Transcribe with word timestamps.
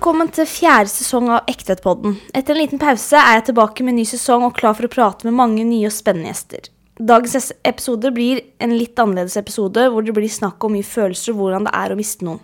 Velkommen 0.00 0.30
til 0.32 0.46
fjerde 0.48 0.88
sesong 0.88 1.26
av 1.28 1.48
Ektetpodden. 1.52 2.14
Etter 2.32 2.54
en 2.54 2.58
liten 2.62 2.80
pause 2.80 3.18
er 3.20 3.34
jeg 3.36 3.50
tilbake 3.50 3.84
med 3.84 3.92
en 3.92 3.98
ny 4.00 4.04
sesong 4.08 4.46
og 4.46 4.54
klar 4.56 4.72
for 4.78 4.88
å 4.88 4.88
prate 4.94 5.26
med 5.28 5.34
mange 5.36 5.60
nye 5.68 5.90
og 5.90 5.92
spennende 5.92 6.30
gjester. 6.30 6.70
Dagens 6.96 7.50
episode 7.68 8.08
blir 8.16 8.38
en 8.64 8.72
litt 8.72 8.96
annerledes 8.96 9.36
episode, 9.36 9.82
hvor 9.92 10.06
det 10.06 10.14
blir 10.16 10.32
snakk 10.32 10.64
om 10.64 10.72
mye 10.72 10.86
følelser 10.88 11.34
og 11.34 11.42
hvordan 11.42 11.66
det 11.68 11.74
er 11.76 11.92
å 11.92 11.98
miste 11.98 12.24
noen. 12.24 12.40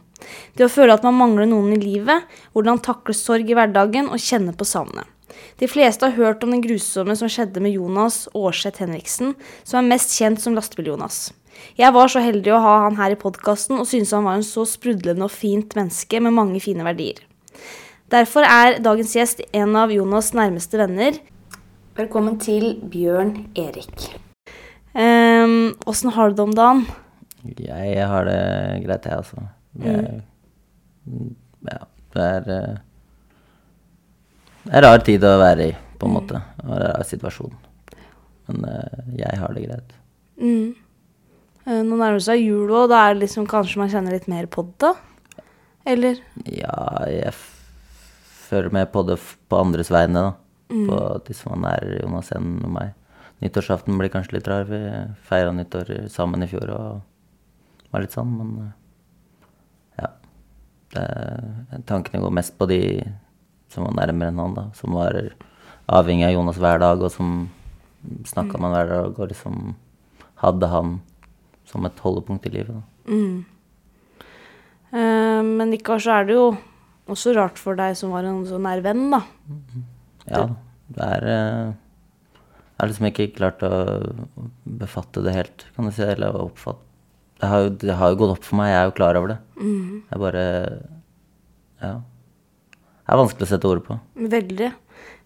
Det 0.53 0.67
å 0.67 0.75
føle 0.75 0.99
at 0.99 1.07
man 1.07 1.17
mangler 1.17 1.49
noen 1.49 1.73
i 1.73 1.81
livet, 1.81 2.27
hvordan 2.53 2.83
takle 2.85 3.17
sorg 3.17 3.49
i 3.49 3.57
hverdagen 3.57 4.11
og 4.13 4.21
kjenne 4.21 4.53
på 4.53 4.67
savnet. 4.69 5.09
De 5.57 5.65
fleste 5.73 6.05
har 6.05 6.19
hørt 6.21 6.45
om 6.45 6.53
den 6.53 6.61
grusomme 6.67 7.17
som 7.17 7.31
skjedde 7.33 7.63
med 7.65 7.73
Jonas 7.73 8.27
Aarseth 8.37 8.85
Henriksen, 8.85 9.33
som 9.65 9.81
er 9.81 9.95
mest 9.95 10.13
kjent 10.13 10.45
som 10.45 10.53
Lastebil-Jonas. 10.61 11.31
Jeg 11.81 11.97
var 11.97 12.13
så 12.13 12.21
heldig 12.21 12.53
å 12.53 12.61
ha 12.61 12.77
han 12.85 13.01
her 13.01 13.17
i 13.17 13.19
podkasten 13.25 13.81
og 13.81 13.89
syntes 13.89 14.13
han 14.13 14.29
var 14.29 14.37
en 14.37 14.45
så 14.45 14.69
sprudlende 14.69 15.25
og 15.25 15.33
fint 15.33 15.73
menneske 15.73 16.21
med 16.21 16.37
mange 16.37 16.61
fine 16.61 16.85
verdier. 16.85 17.25
Derfor 18.07 18.47
er 18.47 18.77
dagens 18.79 19.17
gjest 19.17 19.41
en 19.51 19.73
av 19.75 19.91
Jonas' 19.91 20.31
nærmeste 20.37 20.79
venner. 20.79 21.17
Velkommen 21.99 22.37
til 22.39 22.77
Bjørn 22.87 23.33
Erik. 23.59 24.05
Åssen 24.95 26.13
har 26.15 26.31
du 26.31 26.37
det 26.39 26.45
om 26.45 26.53
dagen? 26.55 26.85
Jeg 27.59 28.05
har 28.07 28.29
det 28.29 28.37
greit, 28.85 29.09
jeg, 29.11 29.19
altså. 29.19 29.43
Jeg, 29.83 30.21
mm, 31.11 31.33
ja, 31.67 31.81
det 32.15 32.29
er 32.29 32.47
eh, 32.55 32.79
Det 34.63 34.79
er 34.79 34.87
rar 34.87 35.03
tid 35.11 35.27
å 35.27 35.35
være 35.43 35.67
i, 35.73 35.75
på 35.99 36.07
en 36.07 36.15
måte. 36.15 36.45
Og 36.63 36.71
en 36.77 36.85
rar 36.85 37.05
situasjon. 37.11 37.59
Men 38.47 38.71
uh, 38.71 39.03
jeg 39.19 39.43
har 39.43 39.59
det 39.59 39.67
greit. 39.67 39.99
Mm. 40.39 40.79
Eh, 41.67 41.83
Nå 41.83 41.99
nærmer 41.99 42.21
det 42.21 42.29
seg 42.31 42.47
jul, 42.47 42.71
og 42.71 42.87
da 42.95 43.03
er 43.03 43.19
det 43.19 43.27
liksom 43.27 43.51
kanskje 43.51 43.83
man 43.83 43.91
kjenner 43.91 44.15
litt 44.15 44.31
mer 44.31 44.47
på 44.47 44.69
det? 44.79 44.95
Eller? 45.91 46.23
Ja, 46.47 47.03
jeg 47.11 47.35
f 48.47 48.53
føler 48.53 48.71
med 48.71 48.93
på 48.93 49.03
det 49.03 49.19
på 49.51 49.59
andres 49.59 49.91
vegne, 49.91 50.23
da. 50.23 50.33
På 50.71 51.01
de 51.27 51.35
som 51.35 51.53
er 51.55 51.63
nær 51.63 51.99
Jonas 52.03 52.33
enn 52.35 52.63
meg. 52.71 52.95
Nyttårsaften 53.43 53.99
blir 53.99 54.11
kanskje 54.11 54.39
litt 54.39 54.49
rar. 54.49 54.65
Vi 54.71 54.79
feira 55.29 55.53
nyttår 55.53 56.09
sammen 56.13 56.43
i 56.43 56.49
fjor 56.51 56.71
og 56.73 57.91
var 57.93 58.03
litt 58.03 58.15
sånn, 58.15 58.33
men 58.39 58.53
eh, 58.63 58.73
ja. 60.03 60.13
Det, 60.95 61.83
tankene 61.91 62.23
går 62.23 62.35
mest 62.39 62.57
på 62.59 62.69
de 62.71 62.81
som 63.73 63.87
var 63.87 63.99
nærmere 63.99 64.33
enn 64.33 64.41
han, 64.41 64.55
da. 64.55 64.69
Som 64.79 64.95
var 64.97 65.19
avhengig 65.87 66.29
av 66.31 66.37
Jonas 66.39 66.63
hver 66.63 66.81
dag, 66.83 67.03
og 67.03 67.13
som 67.13 67.51
snakka 68.27 68.59
med 68.59 68.71
han 68.71 68.77
hver 68.79 68.95
dag, 68.95 69.21
og 69.21 69.35
liksom 69.35 69.75
hadde 70.43 70.71
han 70.71 70.97
som 71.67 71.87
et 71.87 72.01
holdepunkt 72.03 72.47
i 72.47 72.55
livet. 72.55 72.79
Da. 72.79 73.11
Mm. 73.11 74.25
Eh, 74.95 75.43
men 75.43 75.75
likevel 75.75 76.03
så 76.03 76.19
er 76.21 76.29
det 76.29 76.39
jo 76.39 76.49
også 77.11 77.35
rart 77.37 77.59
for 77.61 77.79
deg 77.79 77.97
som 77.99 78.15
var 78.15 78.27
en 78.27 78.43
så 78.49 78.59
nær 78.63 78.83
venn, 78.85 79.09
da. 79.13 79.23
Ja, 80.27 80.47
det 80.97 81.07
er 81.07 81.27
eh, 81.31 81.69
Jeg 81.71 82.81
har 82.81 82.91
liksom 82.91 83.09
ikke 83.11 83.29
klart 83.37 83.63
å 83.67 83.71
befatte 84.81 85.23
det 85.25 85.35
helt, 85.37 85.67
kan 85.77 85.89
du 85.89 85.95
si. 85.95 86.03
Eller 86.07 86.35
oppfatte 86.41 86.83
det 87.37 87.49
har, 87.51 87.67
jo, 87.67 87.71
det 87.83 87.95
har 87.99 88.13
jo 88.13 88.19
gått 88.23 88.33
opp 88.39 88.47
for 88.47 88.57
meg, 88.57 88.71
jeg 88.73 88.79
er 88.81 88.87
jo 88.89 88.97
klar 88.97 89.19
over 89.19 89.35
det. 89.35 89.39
Jeg 90.11 90.21
bare 90.23 90.45
Ja. 91.85 91.95
Det 93.07 93.13
er 93.15 93.21
vanskelig 93.21 93.47
å 93.47 93.51
sette 93.51 93.69
ord 93.71 93.83
på. 93.87 93.97
Veldig. 94.33 94.71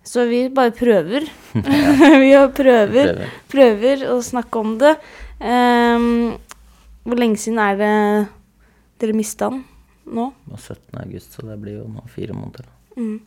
Så 0.05 0.25
vi 0.29 0.41
bare 0.53 0.75
prøver. 0.81 1.27
vi 1.55 2.33
prøver, 2.57 3.13
prøver. 3.53 4.05
Å 4.11 4.19
snakke 4.27 4.61
om 4.61 4.75
det. 4.83 4.97
Um, 5.41 6.35
hvor 7.07 7.17
lenge 7.17 7.41
siden 7.41 7.63
er 7.63 7.79
det 7.79 7.93
dere 9.01 9.17
mista 9.17 9.49
han 9.49 9.63
nå? 10.07 10.31
Var 10.51 10.61
17. 10.61 11.01
august, 11.03 11.35
så 11.37 11.47
det 11.49 11.59
blir 11.63 11.81
jo 11.81 11.89
nå 11.91 12.05
fire 12.13 12.37
måneder. 12.37 12.69
Mm. 12.97 13.19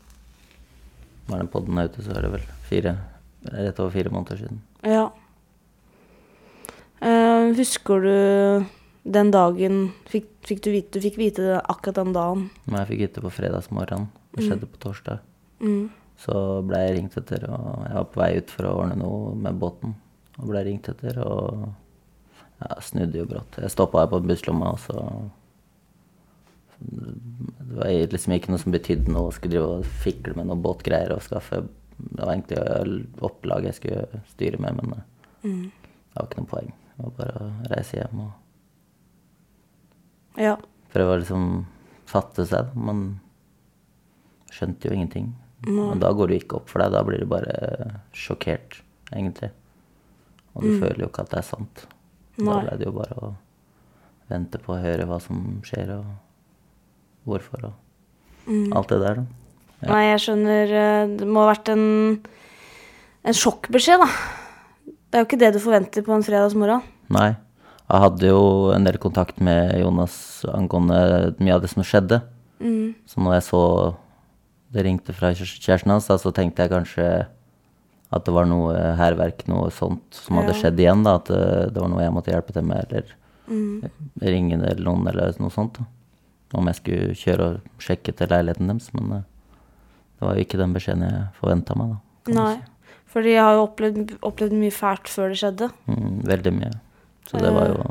Når 1.28 1.38
den 1.38 1.52
podden 1.52 1.80
er 1.80 1.90
ute, 1.90 2.04
så 2.04 2.16
er 2.16 2.26
det 2.26 2.32
vel 2.38 2.48
fire 2.70 2.96
Rett 3.44 3.80
over 3.84 3.92
fire 3.92 4.08
måneder 4.08 4.38
siden. 4.40 4.62
Ja. 4.88 5.10
Uh, 7.04 7.52
husker 7.58 8.00
du 8.00 8.66
den 9.04 9.32
dagen 9.36 9.82
fikk, 10.08 10.30
fikk 10.48 10.62
du, 10.64 10.70
vite, 10.72 10.96
du 10.96 11.04
fikk 11.04 11.18
vite 11.20 11.44
det 11.44 11.58
akkurat 11.60 12.00
den 12.00 12.14
dagen? 12.16 12.46
Nei, 12.64 12.80
jeg 12.80 12.90
fikk 12.94 13.02
vite 13.02 13.24
på 13.26 13.34
fredagsmorgenen. 13.36 14.08
Det 14.32 14.46
skjedde 14.48 14.70
på 14.72 14.80
torsdag. 14.86 15.20
Mm. 15.60 15.92
Så 16.24 16.38
ble 16.64 16.80
jeg 16.86 16.96
ringt 16.98 17.18
etter, 17.20 17.44
og 17.52 17.84
jeg 17.84 17.98
var 17.98 18.10
på 18.14 18.22
vei 18.22 18.32
ut 18.40 18.56
for 18.56 18.70
å 18.70 18.76
ordne 18.86 19.00
noe 19.02 19.34
med 19.44 19.60
båten. 19.60 19.98
Og 20.40 20.50
ble 20.50 20.64
ringt 20.70 20.88
etter, 20.90 21.20
og 21.20 21.66
jeg 22.64 22.86
snudde 22.88 23.20
jo 23.20 23.28
brått. 23.28 23.60
Jeg 23.60 23.74
stoppa 23.74 24.06
her 24.06 24.12
på 24.14 24.24
busslomma, 24.24 24.72
og 24.78 24.80
så 24.86 25.04
Det 26.84 27.78
var 27.80 27.92
liksom 28.12 28.34
ikke 28.36 28.52
noe 28.54 28.60
som 28.62 28.72
betydde 28.76 29.12
noe 29.14 29.30
å 29.30 29.34
skulle 29.34 29.54
drive 29.56 29.80
og 29.80 29.86
fikle 30.04 30.36
med 30.38 30.46
noen 30.50 30.62
båtgreier 30.62 31.14
og 31.16 31.22
skaffe 31.26 31.62
Det 31.98 32.20
var 32.20 32.34
egentlig 32.34 33.06
opplag 33.24 33.64
jeg 33.70 33.78
skulle 33.78 34.22
styre 34.34 34.60
med, 34.60 34.76
men 34.82 35.04
Mm. 35.44 35.72
det 35.72 36.16
var 36.16 36.28
ikke 36.28 36.38
noe 36.42 36.48
poeng. 36.52 36.72
Det 36.98 37.04
var 37.04 37.12
bare 37.18 37.42
å 37.44 37.52
reise 37.72 37.98
hjem 37.98 38.20
og 38.24 38.32
Ja. 40.38 40.56
prøve 40.94 41.14
å 41.16 41.20
liksom 41.20 41.66
fatte 42.06 42.46
seg. 42.48 42.76
Man 42.76 43.20
skjønte 44.52 44.86
jo 44.90 44.94
ingenting. 44.96 45.34
Men 45.66 46.00
da 46.00 46.12
går 46.12 46.28
det 46.28 46.36
jo 46.40 46.46
ikke 46.46 46.56
opp 46.62 46.70
for 46.70 46.80
deg. 46.84 46.92
Da 46.92 47.04
blir 47.04 47.20
du 47.20 47.26
bare 47.26 48.02
sjokkert, 48.14 48.82
egentlig. 49.12 49.52
Og 50.56 50.64
du 50.64 50.80
føler 50.80 51.00
jo 51.06 51.08
ikke 51.08 51.22
at 51.24 51.30
det 51.30 51.38
er 51.40 51.48
sant. 51.56 51.86
Da 52.38 52.60
ble 52.62 52.78
det 52.78 52.86
jo 52.86 52.92
bare 52.92 53.16
å 53.16 53.36
vente 54.30 54.58
på 54.60 54.74
å 54.76 54.82
høre 54.82 55.06
hva 55.08 55.20
som 55.22 55.62
skjer, 55.64 56.00
og 56.00 56.06
hvorfor, 57.26 57.70
og 57.72 58.76
alt 58.78 58.90
det 58.92 59.00
der. 59.02 59.24
Ja. 59.84 59.90
Nei, 59.92 60.04
jeg 60.14 60.20
skjønner 60.24 60.72
eh, 60.80 61.08
Det 61.20 61.28
må 61.28 61.42
ha 61.44 61.50
vært 61.54 61.70
en, 61.74 61.84
en 63.28 63.36
sjokkbeskjed, 63.36 64.00
da. 64.04 64.08
Det 65.12 65.20
er 65.20 65.24
jo 65.24 65.28
ikke 65.28 65.40
det 65.42 65.50
du 65.54 65.60
forventer 65.64 66.06
på 66.06 66.14
en 66.16 66.24
fredagsmorgen. 66.26 66.82
Nei. 67.14 67.34
Jeg 67.84 68.00
hadde 68.06 68.30
jo 68.32 68.44
en 68.74 68.86
del 68.88 68.98
kontakt 68.98 69.42
med 69.44 69.76
Jonas 69.82 70.16
angående 70.50 71.36
mye 71.44 71.54
av 71.58 71.62
det 71.62 71.70
som 71.70 71.84
skjedde. 71.86 72.22
Mm. 72.64 72.96
Så 73.06 73.20
når 73.22 73.36
jeg 73.38 73.46
så 73.52 73.62
det 74.74 74.86
ringte 74.88 75.14
fra 75.14 75.30
kjæresten 75.38 75.92
hans, 75.94 76.08
så 76.10 76.32
tenkte 76.34 76.64
jeg 76.66 76.72
kanskje 76.72 77.08
at 78.14 78.26
det 78.26 78.34
var 78.34 78.46
noe 78.50 78.74
hærverk, 78.98 79.44
noe 79.52 79.70
sånt 79.74 80.16
som 80.18 80.40
hadde 80.40 80.56
Ja. 80.56 80.60
skjedd 80.64 80.80
igjen. 80.82 81.04
da, 81.06 81.16
At 81.20 81.26
det, 81.30 81.74
det 81.74 81.82
var 81.82 81.90
noe 81.92 82.02
jeg 82.02 82.14
måtte 82.16 82.32
hjelpe 82.34 82.54
til 82.56 82.64
med, 82.64 82.86
eller 82.90 83.04
Mm. 83.44 83.84
ringe 84.24 84.54
eller 84.56 84.80
noen, 84.86 85.06
eller 85.12 85.34
noe 85.38 85.52
sånt. 85.52 85.74
da. 85.78 85.84
Om 86.54 86.70
jeg 86.70 86.80
skulle 86.80 87.16
kjøre 87.18 87.46
og 87.50 87.82
sjekke 87.82 88.14
til 88.14 88.30
leiligheten 88.30 88.70
deres. 88.70 88.92
Men 88.98 89.12
eh, 89.18 89.26
det 90.18 90.28
var 90.28 90.38
jo 90.38 90.46
ikke 90.46 90.62
den 90.62 90.76
beskjeden 90.76 91.06
jeg 91.08 91.24
forventa 91.40 91.78
meg. 91.80 91.96
da. 91.96 92.36
Nei, 92.38 92.54
si. 92.56 92.98
Fordi 93.14 93.36
jeg 93.36 93.46
har 93.46 93.56
jo 93.58 93.66
opplevd, 93.68 94.16
opplevd 94.26 94.56
mye 94.58 94.74
fælt 94.74 95.10
før 95.12 95.34
det 95.34 95.40
skjedde. 95.42 95.70
Mm, 95.86 96.14
veldig 96.30 96.54
mye. 96.56 96.72
Så 97.30 97.42
det 97.42 97.52
var 97.54 97.70
jo 97.70 97.84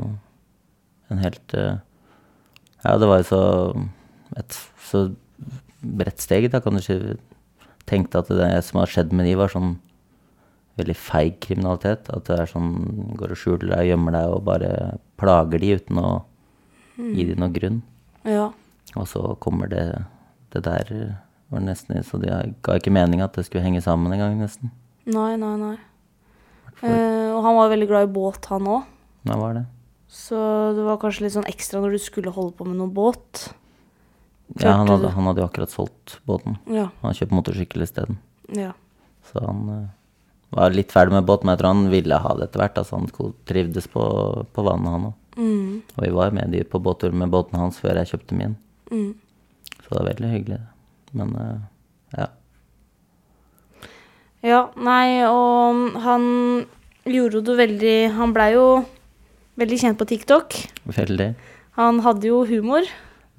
en 1.13 1.21
helt 1.23 1.55
eh, 1.57 1.77
Ja, 2.83 2.97
det 2.99 3.07
var 3.07 3.21
jo 3.21 3.27
så 3.29 3.43
et 4.39 4.57
så 4.83 5.05
bredt 5.83 6.23
steg, 6.23 6.49
da, 6.51 6.59
kan 6.63 6.75
du 6.75 6.83
si. 6.83 6.97
Tenkte 7.87 8.23
at 8.23 8.31
det 8.31 8.49
som 8.67 8.81
har 8.81 8.91
skjedd 8.91 9.13
med 9.15 9.27
de, 9.27 9.35
var 9.39 9.51
sånn 9.51 9.77
veldig 10.79 10.95
feig 10.97 11.39
kriminalitet. 11.43 12.09
At 12.11 12.27
det 12.27 12.39
er 12.39 12.51
sånn 12.51 13.15
går 13.19 13.35
og 13.35 13.39
skjuler 13.39 13.75
deg, 13.75 13.89
gjemmer 13.91 14.15
deg 14.17 14.35
og 14.35 14.45
bare 14.47 14.71
plager 15.21 15.61
de 15.61 15.73
uten 15.79 15.99
å 16.01 16.11
gi 16.97 17.27
de 17.29 17.37
noen 17.37 17.55
grunn. 17.55 17.81
Ja. 18.27 18.51
Og 18.99 19.07
så 19.09 19.21
kommer 19.41 19.67
det 19.71 20.05
Det 20.53 20.61
der 20.63 20.89
var 21.49 21.63
nesten 21.63 22.03
Så 22.05 22.19
det 22.21 22.29
ga 22.63 22.75
ikke 22.77 22.93
mening 22.93 23.23
at 23.25 23.33
det 23.33 23.45
skulle 23.47 23.63
henge 23.65 23.81
sammen 23.81 24.13
en 24.13 24.21
gang, 24.21 24.37
nesten. 24.39 24.71
Nei, 25.05 25.35
nei, 25.37 25.55
nei. 25.59 25.75
Eh, 26.83 27.29
og 27.33 27.41
han 27.43 27.57
var 27.57 27.71
veldig 27.71 27.87
glad 27.89 28.07
i 28.07 28.13
båt, 28.13 28.45
han 28.51 28.67
òg. 28.67 28.85
Ja, 29.27 29.37
var 29.39 29.57
det? 29.57 29.65
Så 30.13 30.37
det 30.77 30.85
var 30.85 30.99
kanskje 31.01 31.25
litt 31.25 31.35
sånn 31.35 31.49
ekstra 31.49 31.81
når 31.83 31.95
du 31.95 32.01
skulle 32.03 32.33
holde 32.33 32.55
på 32.57 32.67
med 32.67 32.77
noe 32.79 32.91
båt. 32.91 33.47
Ja, 34.59 34.75
han 34.77 34.91
hadde, 34.91 35.09
han 35.15 35.27
hadde 35.29 35.41
jo 35.41 35.47
akkurat 35.47 35.73
solgt 35.73 36.19
båten. 36.29 36.59
Ja. 36.67 36.89
Han 37.01 37.09
hadde 37.09 37.19
kjøpt 37.21 37.35
motorsykkel 37.39 37.85
isteden. 37.85 38.21
ja. 38.53 38.73
Så 39.23 39.39
han 39.39 39.61
uh, 39.71 39.91
var 40.51 40.73
litt 40.75 40.91
ferdig 40.91 41.15
med 41.15 41.25
båt, 41.25 41.45
men 41.45 41.53
jeg 41.53 41.61
tror 41.61 41.71
han 41.71 41.85
ville 41.93 42.17
ha 42.19 42.33
det 42.37 42.49
etter 42.49 42.61
hvert. 42.61 42.79
Altså 42.81 42.99
han 42.99 43.37
trivdes 43.47 43.87
på, 43.89 44.03
på 44.53 44.65
vannet, 44.67 44.91
han 44.91 45.07
òg. 45.09 45.15
Mm. 45.37 45.81
Og 45.95 45.99
vi 46.05 46.11
var 46.13 46.33
med 46.35 46.53
de 46.53 46.63
på 46.67 46.81
båttur 46.83 47.13
med 47.15 47.31
båten 47.33 47.59
hans 47.59 47.79
før 47.81 47.99
jeg 48.01 48.13
kjøpte 48.13 48.37
min. 48.37 48.55
Mm. 48.91 49.13
Så 49.79 49.87
det 49.89 49.97
var 49.97 50.09
veldig 50.11 50.31
hyggelig. 50.33 50.59
Men 51.17 51.33
uh, 51.37 51.61
ja. 52.17 52.27
Ja, 54.43 54.61
nei, 54.75 55.23
og 55.29 55.97
han 56.03 56.23
gjorde 57.07 57.41
det 57.47 57.53
veldig 57.59 57.97
Han 58.17 58.33
blei 58.35 58.49
jo 58.55 58.67
veldig 59.59 59.79
kjent 59.79 59.99
på 59.99 60.07
TikTok. 60.09 60.57
Veldig. 60.89 61.33
Han 61.79 62.01
hadde 62.05 62.29
jo 62.29 62.43
humor. 62.49 62.87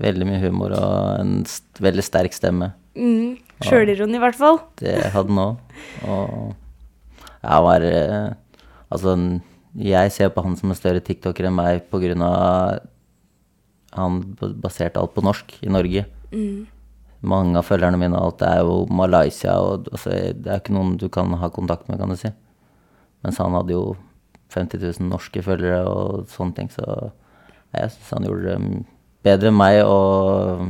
Veldig 0.03 0.27
mye 0.27 0.43
humor 0.43 0.75
og 0.75 1.21
en 1.21 1.35
st 1.47 1.83
veldig 1.83 2.05
sterk 2.07 2.35
stemme. 2.35 2.73
Mm. 2.99 3.37
Sjølironi, 3.65 4.19
i 4.19 4.23
hvert 4.23 4.39
fall. 4.39 4.59
Det 4.81 4.97
hadde 5.15 5.31
han 5.31 5.43
òg. 5.43 5.77
Og 6.09 6.55
jeg 7.45 7.69
var 7.69 7.85
uh, 7.85 8.33
Altså, 8.95 9.15
jeg 9.75 10.13
ser 10.15 10.31
på 10.31 10.43
han 10.45 10.57
som 10.59 10.71
en 10.71 10.79
større 10.79 11.03
tiktoker 11.03 11.49
enn 11.49 11.57
meg 11.57 11.83
av 12.23 12.81
han 13.95 14.23
baserte 14.63 14.99
alt 14.99 15.15
på 15.15 15.23
norsk 15.23 15.59
i 15.63 15.71
Norge. 15.71 16.07
Mm. 16.35 16.67
mange 17.23 17.57
av 17.57 17.65
følgerne 17.65 17.97
mine 17.97 18.19
og 18.19 18.35
alt 18.35 18.43
er 18.43 18.59
jo 18.67 18.87
Malaysia, 18.91 19.55
og 19.57 19.87
altså, 19.93 20.11
det 20.35 20.51
er 20.51 20.59
ikke 20.61 20.75
noen 20.75 20.97
du 21.01 21.07
kan 21.09 21.31
ha 21.41 21.49
kontakt 21.49 21.89
med, 21.89 21.99
kan 21.99 22.11
du 22.11 22.19
si. 22.21 22.29
Mens 23.25 23.39
han 23.41 23.55
hadde 23.57 23.73
jo 23.73 23.95
50 24.53 24.83
000 24.83 25.09
norske 25.09 25.41
følgere 25.43 25.87
og 25.89 26.27
sånne 26.29 26.59
ting, 26.59 26.69
så 26.75 27.13
jeg 27.73 27.95
syns 27.95 28.11
han 28.13 28.27
gjorde 28.29 28.51
det 28.51 28.83
bedre 29.25 29.49
enn 29.51 29.57
meg 29.57 29.81
og 29.89 30.69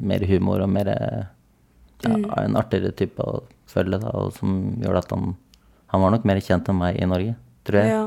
mer 0.00 0.24
humor 0.26 0.64
og 0.64 0.72
mer 0.72 0.90
ja, 0.90 2.16
en 2.16 2.58
artigere 2.58 2.90
type 2.96 3.22
å 3.22 3.44
følge, 3.70 4.00
da, 4.02 4.10
og 4.16 4.34
som 4.40 4.80
gjorde 4.80 5.04
at 5.04 5.14
han 5.16 5.38
Han 5.90 6.02
var 6.04 6.12
nok 6.14 6.26
mer 6.28 6.38
kjent 6.38 6.68
enn 6.70 6.76
meg 6.78 7.00
i 7.02 7.06
Norge, 7.10 7.32
tror 7.70 7.80
jeg. 7.80 7.94
Ja. 7.94 8.02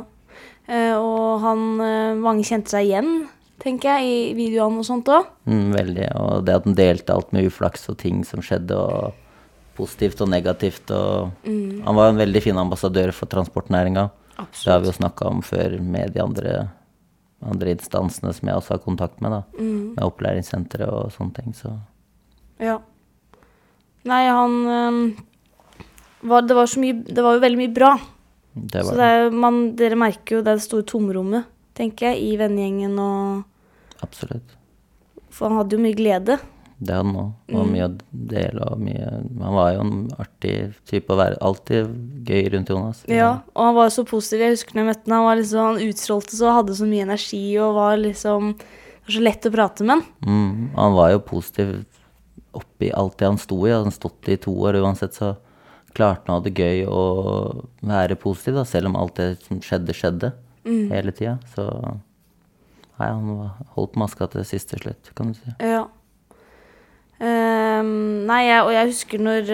Eh, 0.67 0.93
og 0.95 1.41
han 1.43 1.63
eh, 1.83 2.19
Mange 2.19 2.45
kjente 2.47 2.71
seg 2.71 2.87
igjen, 2.87 3.25
tenker 3.63 3.97
jeg, 3.97 4.05
i 4.05 4.37
videoene 4.37 4.83
og 4.83 4.87
sånt 4.87 5.09
òg. 5.11 5.27
Mm, 5.49 5.73
veldig. 5.75 6.07
Og 6.19 6.45
det 6.47 6.55
at 6.59 6.69
han 6.69 6.77
delte 6.77 7.15
alt 7.15 7.33
med 7.35 7.49
uflaks 7.49 7.87
og 7.91 7.99
ting 8.03 8.23
som 8.27 8.43
skjedde, 8.43 8.77
og 8.77 9.19
positivt 9.77 10.21
og 10.21 10.29
negativt. 10.29 10.91
Og 10.93 11.31
Han 11.47 11.97
var 11.97 12.11
en 12.11 12.21
veldig 12.21 12.43
fin 12.43 12.57
ambassadør 12.57 13.13
for 13.15 13.31
transportnæringa. 13.31 14.09
Det 14.37 14.71
har 14.71 14.81
vi 14.81 14.89
jo 14.89 14.95
snakka 14.97 15.29
om 15.29 15.41
før 15.45 15.79
med 15.81 16.13
de 16.13 16.21
andre, 16.21 16.53
andre 17.45 17.73
instansene 17.75 18.33
som 18.33 18.49
jeg 18.49 18.57
også 18.57 18.75
har 18.75 18.83
kontakt 18.85 19.21
med, 19.21 19.31
da. 19.31 19.41
Med 19.59 20.03
opplæringssenteret 20.05 20.89
og 20.89 21.11
sånne 21.15 21.33
ting. 21.39 21.53
Så 21.57 21.73
Ja. 22.61 22.79
Nei, 24.03 24.23
han 24.27 24.55
eh, 24.67 25.23
var, 26.27 26.41
Det 26.43 26.55
var 26.55 26.67
så 26.67 26.81
mye 26.83 26.93
Det 27.07 27.23
var 27.23 27.37
jo 27.37 27.39
veldig 27.39 27.57
mye 27.61 27.73
bra. 27.73 27.91
Det 28.53 28.85
Så 28.85 28.95
det 28.97 29.09
er, 29.09 29.29
man, 29.33 29.61
dere 29.79 29.97
merker 29.99 30.37
jo 30.37 30.45
det 30.45 30.59
store 30.61 30.85
tomrommet, 30.89 31.47
tenker 31.77 32.11
jeg, 32.11 32.21
i 32.21 32.35
vennegjengen 32.37 32.99
og 33.01 34.03
absolutt. 34.05 34.57
For 35.33 35.49
han 35.49 35.61
hadde 35.61 35.77
jo 35.77 35.81
mye 35.81 35.97
glede. 35.97 36.37
Det 36.83 36.93
hadde 36.93 37.07
han 37.07 37.17
òg. 37.17 37.31
Og 37.53 37.69
mye 37.69 37.87
å 37.87 37.93
dele 38.33 38.67
og 38.67 38.81
mye 38.81 39.07
Han 39.07 39.55
var 39.55 39.71
jo 39.75 39.83
en 39.85 39.95
artig 40.19 40.55
type 40.89 41.13
å 41.13 41.17
være. 41.19 41.39
Alltid 41.45 41.93
gøy 42.27 42.51
rundt 42.53 42.71
Jonas. 42.73 43.03
Ja, 43.09 43.31
og 43.55 43.67
han 43.69 43.77
var 43.77 43.89
jo 43.89 43.95
så 43.97 44.05
positiv. 44.09 44.43
Jeg 44.43 44.57
husker 44.57 44.75
når 44.75 44.83
jeg 44.83 44.89
møtte 44.91 45.07
han, 45.07 45.15
han 45.17 45.27
var 45.27 45.39
liksom, 45.39 45.69
han 45.69 45.93
utstrålte 45.93 46.37
så, 46.37 46.53
hadde 46.59 46.77
så 46.77 46.89
mye 46.89 47.07
energi 47.07 47.43
og 47.63 47.77
var 47.79 47.97
liksom 48.01 48.53
Det 48.57 49.07
var 49.07 49.17
så 49.17 49.23
lett 49.23 49.49
å 49.49 49.53
prate 49.53 49.87
med 49.87 49.97
han. 49.97 50.05
Mm, 50.27 50.69
han 50.77 50.97
var 50.99 51.13
jo 51.13 51.23
positiv 51.27 51.73
oppi 52.53 52.91
alt 52.93 53.17
det 53.19 53.31
han 53.31 53.41
sto 53.41 53.57
i. 53.63 53.71
Hadde 53.71 53.89
han 53.89 53.95
stått 53.95 54.29
i 54.29 54.39
to 54.41 54.53
år 54.67 54.79
uansett, 54.83 55.17
så 55.17 55.33
klarte 55.97 56.27
han 56.27 56.35
å 56.35 56.39
ha 56.39 56.45
det 56.45 56.55
gøy 56.57 56.85
og 56.89 57.65
være 57.85 58.17
positiv, 58.19 58.57
da, 58.59 58.65
selv 58.67 58.91
om 58.91 58.97
alt 58.99 59.17
det 59.19 59.29
som 59.45 59.61
skjedde, 59.63 59.95
skjedde 59.97 60.31
hele 60.63 61.13
tida. 61.15 61.37
Så 61.53 61.67
nei, 62.99 63.09
han 63.09 63.51
holdt 63.75 63.99
maska 63.99 64.29
til 64.29 64.43
det 64.43 64.49
siste 64.49 64.79
slutt, 64.81 65.13
kan 65.17 65.33
du 65.33 65.37
si. 65.37 65.53
Ja. 65.61 65.85
Um, 67.23 68.25
nei, 68.27 68.41
jeg, 68.49 68.63
og 68.65 68.73
jeg 68.73 68.89
husker 68.89 69.21
når 69.23 69.53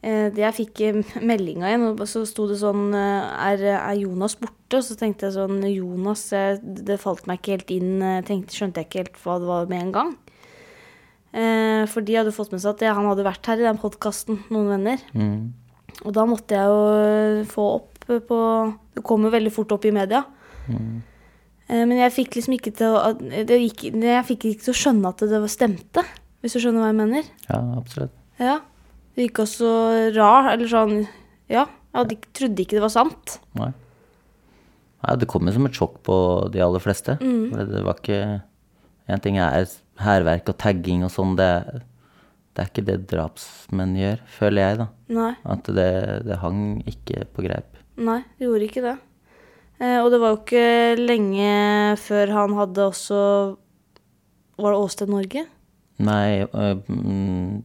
det 0.00 0.40
jeg 0.40 0.56
fikk 0.56 0.80
eh, 0.86 0.98
meldinga 1.30 1.68
igjen, 1.68 1.88
og 1.90 2.06
så 2.08 2.22
sto 2.28 2.46
det 2.48 2.56
sånn 2.62 2.94
eh, 2.96 3.32
er, 3.50 3.64
er 3.76 3.98
Jonas 4.00 4.38
borte? 4.40 4.78
Og 4.78 4.84
Så 4.86 4.94
tenkte 4.96 5.26
jeg 5.26 5.34
sånn 5.34 5.64
Jonas 5.66 6.28
Det 6.62 6.96
falt 7.02 7.26
meg 7.26 7.40
ikke 7.40 7.56
helt 7.56 7.72
inn. 7.74 8.04
Tenkte, 8.22 8.54
skjønte 8.54 8.80
jeg 8.80 8.86
ikke 8.86 9.00
helt 9.02 9.16
hva 9.24 9.38
det 9.42 9.48
var 9.48 9.72
med 9.72 9.82
en 9.82 9.94
gang. 9.96 10.12
Eh, 11.30 11.84
for 11.90 12.02
de 12.02 12.16
hadde 12.18 12.34
fått 12.34 12.50
med 12.54 12.62
seg 12.62 12.72
at 12.74 12.84
jeg, 12.86 12.94
han 12.96 13.06
hadde 13.06 13.26
vært 13.26 13.46
her 13.46 13.60
i 13.60 13.66
den 13.68 13.78
podkasten, 13.78 14.40
noen 14.50 14.72
venner. 14.72 15.02
Mm. 15.14 15.52
Og 16.00 16.14
da 16.16 16.24
måtte 16.26 16.56
jeg 16.56 16.70
jo 16.70 16.80
eh, 17.04 17.44
få 17.50 17.66
opp 17.76 18.08
eh, 18.08 18.22
på 18.24 18.38
Det 18.96 19.04
kom 19.06 19.26
jo 19.26 19.32
veldig 19.32 19.52
fort 19.54 19.72
opp 19.76 19.86
i 19.86 19.94
media. 19.94 20.24
Eh, 20.70 21.84
Men 21.86 21.96
jeg 22.00 22.14
fikk 22.16 22.38
liksom 22.38 22.56
ikke 22.56 22.72
til 22.80 22.96
å 22.96 23.12
det 23.18 23.60
gikk, 23.60 23.84
Jeg 23.94 24.26
fikk 24.26 24.48
ikke 24.50 24.66
til 24.66 24.74
å 24.74 24.80
skjønne 24.80 25.12
at 25.12 25.22
det 25.30 25.42
var 25.44 25.52
stemte, 25.52 26.04
hvis 26.42 26.56
du 26.56 26.62
skjønner 26.64 26.82
hva 26.82 26.90
jeg 26.90 26.98
mener. 26.98 27.30
Ja, 27.46 27.60
absolutt. 27.78 28.16
Ja. 28.40 28.58
Det 29.14 29.28
gikk 29.28 29.42
også 29.44 29.70
rar, 30.16 30.52
eller 30.54 30.70
sånn 30.70 30.96
Ja. 31.50 31.68
Jeg 31.90 32.20
trodde 32.38 32.62
ikke 32.62 32.76
det 32.78 32.84
var 32.84 32.92
sant. 32.94 33.40
Nei. 33.58 33.72
Nei, 35.00 35.14
det 35.18 35.26
jo 35.26 35.54
som 35.56 35.66
et 35.66 35.74
sjokk 35.78 35.96
på 36.06 36.16
de 36.54 36.60
aller 36.62 36.82
fleste. 36.82 37.16
Mm. 37.18 37.48
For 37.50 37.70
det 37.72 37.82
var 37.86 37.98
ikke 37.98 38.20
En 39.10 39.18
ting 39.18 39.40
er 39.42 39.64
hærverk 40.04 40.48
og 40.52 40.58
tagging 40.60 41.04
og 41.06 41.12
sånn, 41.14 41.36
det, 41.38 41.50
det 42.54 42.64
er 42.64 42.72
ikke 42.72 42.86
det 42.88 42.98
drapsmenn 43.10 43.94
gjør, 43.98 44.24
føler 44.38 44.66
jeg, 44.66 44.80
da. 44.82 44.88
Nei. 45.20 45.30
At 45.56 45.70
det, 45.76 45.92
det 46.26 46.40
hang 46.42 46.64
ikke 46.88 47.24
på 47.34 47.44
greip. 47.46 47.78
Nei, 48.00 48.20
det 48.38 48.48
gjorde 48.48 48.68
ikke 48.68 48.84
det. 48.84 48.96
Eh, 49.80 49.98
og 50.00 50.10
det 50.12 50.20
var 50.20 50.34
jo 50.34 50.40
ikke 50.42 51.00
lenge 51.00 51.52
før 52.00 52.34
han 52.36 52.52
hadde 52.58 52.84
også 52.90 53.20
Var 54.60 54.74
det 54.74 54.80
Åsted 54.84 55.08
Norge? 55.08 55.44
Nei 56.04 56.42
øh, 56.44 56.82
mm, 56.84 57.62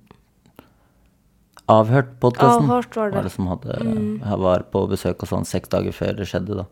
Avhørt 1.71 2.13
podkasten 2.23 2.69
Avhørt 2.69 2.95
var 2.95 3.11
det. 3.11 3.17
var 3.17 3.27
det 3.27 3.33
som 3.33 3.49
hadde 3.51 3.75
han 4.23 4.41
var 4.43 4.63
på 4.71 4.85
besøk 4.91 5.25
og 5.25 5.31
sånn 5.31 5.47
seks 5.49 5.71
dager 5.73 5.95
før 5.95 6.15
det 6.19 6.27
skjedde, 6.29 6.61
da. 6.61 6.65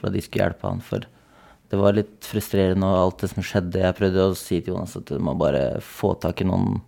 For 0.00 0.08
at 0.08 0.16
de 0.16 0.22
skulle 0.24 0.46
hjelpe 0.46 0.66
han. 0.66 0.80
For 0.82 1.06
det 1.70 1.78
var 1.78 1.94
litt 1.94 2.26
frustrerende 2.26 2.86
og 2.88 3.00
alt 3.00 3.22
det 3.22 3.30
som 3.30 3.44
skjedde. 3.46 3.82
Jeg 3.84 3.96
prøvde 3.98 4.24
å 4.26 4.38
si 4.38 4.58
til 4.58 4.74
Jonas 4.74 4.96
at 4.98 5.06
du 5.06 5.20
må 5.22 5.36
bare 5.38 5.78
få 5.84 6.16
tak 6.18 6.42
i 6.42 6.48
noen 6.48 6.80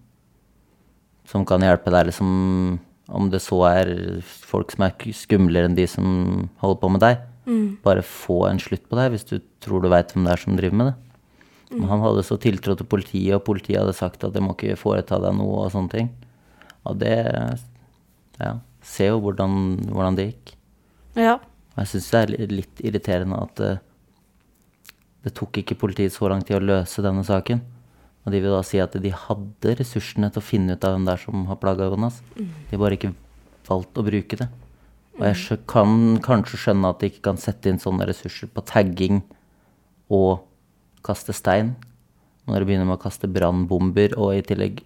som 1.31 1.45
kan 1.47 1.63
hjelpe 1.63 1.93
deg, 1.95 2.09
liksom 2.11 2.81
Om 3.13 3.29
det 3.29 3.43
så 3.45 3.59
er 3.69 3.89
folk 4.23 4.73
som 4.73 4.87
er 4.87 5.13
skumlere 5.13 5.69
enn 5.69 5.77
de 5.77 5.85
som 5.91 6.05
holder 6.63 6.79
på 6.81 6.89
med 6.95 7.03
deg. 7.03 7.19
Bare 7.85 8.05
få 8.07 8.47
en 8.49 8.61
slutt 8.63 8.87
på 8.89 8.97
deg 8.97 9.11
hvis 9.13 9.27
du 9.29 9.37
tror 9.61 9.83
du 9.83 9.91
veit 9.93 10.13
hvem 10.15 10.25
det 10.25 10.33
er 10.33 10.41
som 10.41 10.57
driver 10.57 10.79
med 10.79 10.91
det. 10.91 10.99
Mm. 11.73 11.87
han 11.89 12.03
hadde 12.05 12.23
så 12.29 12.37
tiltro 12.37 12.75
til 12.77 12.85
politiet, 12.85 13.33
og 13.35 13.47
politiet 13.47 13.79
hadde 13.81 13.95
sagt 13.97 14.25
at 14.27 14.35
de 14.35 14.43
må 14.45 14.53
ikke 14.53 14.77
foreta 14.77 15.17
deg 15.23 15.33
noe 15.39 15.63
og 15.65 15.71
sånne 15.73 15.93
ting. 15.93 16.11
Og 16.85 16.99
det 16.99 17.17
Ja. 18.41 18.59
Se 18.83 19.07
jo 19.07 19.21
hvordan, 19.23 19.79
hvordan 19.87 20.17
det 20.19 20.25
gikk. 20.33 20.57
Ja. 21.15 21.37
Jeg 21.77 21.87
syns 21.87 22.11
det 22.11 22.21
er 22.21 22.51
litt 22.51 22.81
irriterende 22.83 23.39
at 23.39 23.61
eh, 23.63 23.79
det 25.23 25.35
tok 25.39 25.61
ikke 25.61 25.79
politiet 25.79 26.15
så 26.15 26.29
lang 26.31 26.43
tid 26.43 26.59
å 26.59 26.65
løse 26.65 27.05
denne 27.05 27.23
saken. 27.27 27.63
Og 28.23 28.35
de 28.35 28.41
vil 28.43 28.55
da 28.55 28.63
si 28.67 28.79
at 28.83 28.95
de 29.03 29.11
hadde 29.11 29.77
ressursene 29.79 30.31
til 30.31 30.43
å 30.43 30.47
finne 30.47 30.77
ut 30.77 30.85
av 30.87 30.95
hvem 30.95 31.07
det 31.07 31.15
er 31.17 31.23
som 31.25 31.47
har 31.49 31.59
plaga 31.63 31.89
Jonas. 31.91 32.21
De 32.71 32.79
bare 32.79 32.99
ikke 32.99 33.15
valgt 33.69 33.99
å 33.99 34.07
bruke 34.07 34.39
det. 34.39 34.49
Og 35.19 35.25
jeg 35.27 35.59
kan 35.69 36.21
kanskje 36.25 36.61
skjønne 36.65 36.91
at 36.91 37.03
de 37.03 37.11
ikke 37.11 37.27
kan 37.29 37.41
sette 37.41 37.71
inn 37.71 37.83
sånne 37.83 38.07
ressurser 38.09 38.51
på 38.51 38.65
tagging 38.67 39.21
og 40.13 40.47
kaste 41.07 41.35
stein. 41.37 41.75
Når 42.47 42.63
de 42.63 42.69
begynner 42.71 42.89
med 42.89 42.99
å 42.99 43.03
kaste 43.03 43.31
brannbomber 43.31 44.17
og 44.19 44.37
i 44.37 44.47
tillegg 44.47 44.81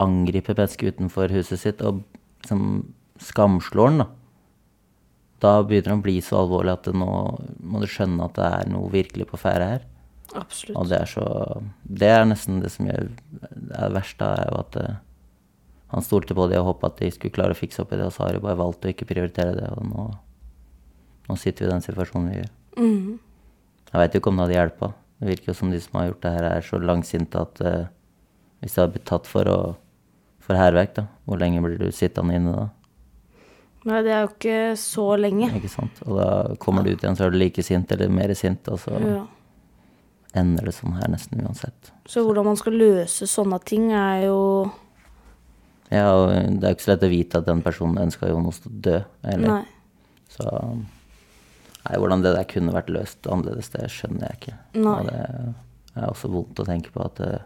angripe 0.00 0.54
mennesker 0.56 0.94
utenfor 0.94 1.30
huset 1.34 1.60
sitt 1.60 1.82
og 1.84 2.00
liksom 2.40 2.64
skamslår 3.20 3.92
den, 3.92 4.02
da. 4.02 4.08
Da 5.40 5.60
begynner 5.64 5.94
det 5.94 5.98
å 5.98 6.04
bli 6.04 6.16
så 6.24 6.42
alvorlig 6.42 6.74
at 6.74 6.88
nå 6.92 7.12
må 7.64 7.80
du 7.80 7.88
skjønne 7.88 8.26
at 8.26 8.36
det 8.36 8.48
er 8.60 8.72
noe 8.72 8.90
virkelig 8.92 9.28
på 9.30 9.40
ferde 9.40 9.68
her. 9.74 9.86
Absolutt. 10.36 10.76
Og 10.78 10.90
det 10.90 10.98
er 11.00 11.08
så 11.10 11.24
Det 11.82 12.10
er 12.10 12.26
nesten 12.28 12.60
det 12.62 12.70
som 12.70 12.86
gjør 12.86 13.08
det 13.10 13.46
verste, 13.50 13.94
verst, 13.96 14.20
er 14.22 14.44
jo 14.46 14.58
at 14.60 14.76
eh, 14.78 14.98
han 15.90 16.06
stolte 16.06 16.36
på 16.38 16.46
det 16.50 16.60
og 16.60 16.68
håpa 16.68 16.90
at 16.92 17.00
de 17.00 17.10
skulle 17.10 17.34
klare 17.34 17.56
å 17.56 17.58
fikse 17.58 17.82
opp 17.82 17.92
i 17.92 17.98
det, 17.98 18.06
og 18.06 18.14
så 18.14 18.26
har 18.26 18.36
de 18.36 18.44
bare 18.44 18.60
valgt 18.60 18.84
å 18.86 18.92
ikke 18.92 19.08
prioritere 19.10 19.56
det, 19.56 19.66
og 19.74 19.88
nå, 19.90 20.04
nå 21.26 21.38
sitter 21.40 21.64
vi 21.64 21.70
i 21.70 21.72
den 21.72 21.82
situasjonen 21.82 22.30
vi 22.30 22.36
gjør. 22.38 22.52
Mm. 22.78 23.16
Jeg 23.90 24.02
veit 24.02 24.14
jo 24.14 24.20
ikke 24.22 24.30
om 24.30 24.38
det 24.38 24.44
hadde 24.46 24.58
hjelpa. 24.58 24.90
Det 25.18 25.30
virker 25.32 25.50
jo 25.50 25.56
som 25.58 25.72
de 25.72 25.80
som 25.82 25.98
har 25.98 26.06
gjort 26.12 26.22
det 26.22 26.34
her, 26.36 26.46
er 26.46 26.68
så 26.68 26.78
langsinte 26.78 27.42
at 27.42 27.62
uh, 27.66 27.88
hvis 28.62 28.76
de 28.76 28.82
hadde 28.84 28.94
blitt 28.94 29.08
tatt 29.10 29.26
for, 29.26 29.50
å, 29.50 29.58
for 30.44 30.60
hærverk, 30.60 30.94
da, 31.00 31.08
hvor 31.26 31.42
lenge 31.42 31.64
blir 31.64 31.80
du 31.80 31.90
sittende 31.96 32.38
inne 32.38 32.54
da? 32.54 32.68
Nei, 33.88 34.02
det 34.04 34.12
er 34.12 34.24
jo 34.26 34.30
ikke 34.34 34.56
så 34.76 35.04
lenge. 35.16 35.48
Ikke 35.56 35.70
sant? 35.72 36.02
Og 36.04 36.18
da 36.20 36.56
kommer 36.60 36.84
du 36.84 36.90
ut 36.92 37.00
igjen, 37.00 37.16
så 37.16 37.24
er 37.26 37.32
du 37.32 37.38
like 37.40 37.62
sint 37.64 37.92
eller 37.94 38.10
mer 38.12 38.34
sint, 38.36 38.68
og 38.68 38.78
så 38.82 38.98
Ja. 39.00 39.22
ender 40.34 40.64
det 40.68 40.74
sånn 40.76 40.98
her 41.00 41.08
nesten 41.08 41.40
uansett. 41.42 41.90
Så 42.06 42.22
hvordan 42.26 42.44
man 42.44 42.56
skal 42.60 42.72
løse 42.76 43.26
sånne 43.26 43.58
ting, 43.64 43.90
er 43.92 44.26
jo 44.26 44.70
Ja, 45.90 46.12
og 46.14 46.28
det 46.30 46.62
er 46.62 46.68
jo 46.70 46.76
ikke 46.76 46.84
så 46.86 46.92
lett 46.92 47.02
å 47.08 47.10
vite 47.10 47.38
at 47.40 47.46
den 47.46 47.62
personen 47.62 47.98
ønska 48.04 48.28
Jonas 48.28 48.60
å 48.60 48.70
dø, 48.80 49.00
eller 49.24 49.48
Nei. 49.48 49.64
Så 50.28 50.44
Nei, 51.88 51.96
hvordan 51.96 52.22
det 52.22 52.34
der 52.36 52.44
kunne 52.44 52.72
vært 52.76 52.90
løst 52.92 53.22
annerledes, 53.26 53.70
det 53.72 53.88
skjønner 53.90 54.28
jeg 54.28 54.36
ikke. 54.40 54.56
Nei. 54.74 54.98
Og 55.00 55.06
det 55.06 55.54
er 55.96 56.06
også 56.10 56.28
vondt 56.30 56.60
å 56.60 56.66
tenke 56.68 56.92
på 56.92 57.02
at 57.04 57.16
jeg 57.24 57.40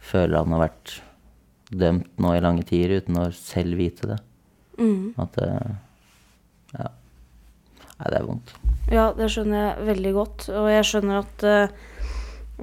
føler 0.00 0.36
han 0.42 0.50
har 0.56 0.68
vært 0.68 1.00
dømt 1.70 2.08
nå 2.18 2.32
i 2.36 2.40
lange 2.42 2.64
tider 2.66 2.96
uten 3.00 3.20
å 3.22 3.32
selv 3.32 3.78
vite 3.78 4.08
det. 4.10 4.18
Mhm. 4.80 5.14
At 5.20 5.32
det 5.38 5.48
Ja. 6.74 6.88
Nei, 8.00 8.08
det 8.10 8.16
er 8.20 8.24
vondt. 8.24 8.52
Ja, 8.90 9.12
det 9.12 9.26
skjønner 9.30 9.58
jeg 9.76 9.86
veldig 9.90 10.12
godt. 10.16 10.48
Og 10.56 10.68
jeg 10.72 10.84
skjønner 10.88 11.18
at 11.20 11.42
uh, 11.44 11.74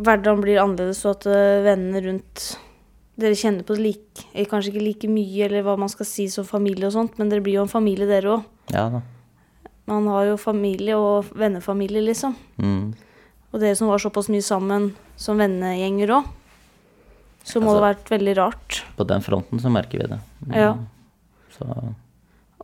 hverdagen 0.01 0.41
blir 0.41 0.61
annerledes, 0.63 1.03
og 1.05 1.17
at 1.19 1.27
uh, 1.29 1.63
vennene 1.67 2.01
rundt 2.07 2.57
Dere 3.17 3.33
kjenner 3.33 3.63
på 3.65 3.73
det 3.73 3.81
like, 3.81 4.23
eh, 4.37 4.45
kanskje 4.45 4.69
ikke 4.69 4.83
like 4.85 5.07
mye, 5.09 5.45
eller 5.47 5.63
hva 5.65 5.73
man 5.81 5.89
skal 5.89 6.05
si 6.05 6.27
som 6.29 6.45
familie 6.45 6.85
og 6.85 6.93
sånt, 6.93 7.15
men 7.17 7.29
dere 7.31 7.41
blir 7.41 7.55
jo 7.57 7.63
en 7.63 7.71
familie, 7.71 8.05
dere 8.05 8.35
òg. 8.35 8.43
Ja 8.69 8.83
da. 8.93 8.99
Man 9.89 10.05
har 10.11 10.27
jo 10.27 10.35
familie 10.37 10.93
og 11.01 11.25
vennefamilie, 11.33 12.03
liksom. 12.05 12.35
Mm. 12.61 12.93
Og 13.53 13.59
dere 13.59 13.73
som 13.75 13.89
var 13.89 13.97
såpass 13.97 14.29
mye 14.29 14.45
sammen 14.45 14.91
som 15.17 15.41
vennegjenger 15.41 16.13
òg. 16.13 16.29
Så 17.43 17.57
må 17.57 17.73
det 17.73 17.73
Altså- 17.73 17.81
ha 17.81 17.93
vært 17.93 18.09
veldig 18.13 18.37
rart. 18.37 18.83
På 18.97 19.07
den 19.07 19.21
fronten 19.21 19.59
så 19.59 19.71
merker 19.71 19.97
vi 19.97 20.07
det. 20.13 20.19
Mm, 20.45 20.53
Ja. 20.53 20.77
Så 21.57 21.95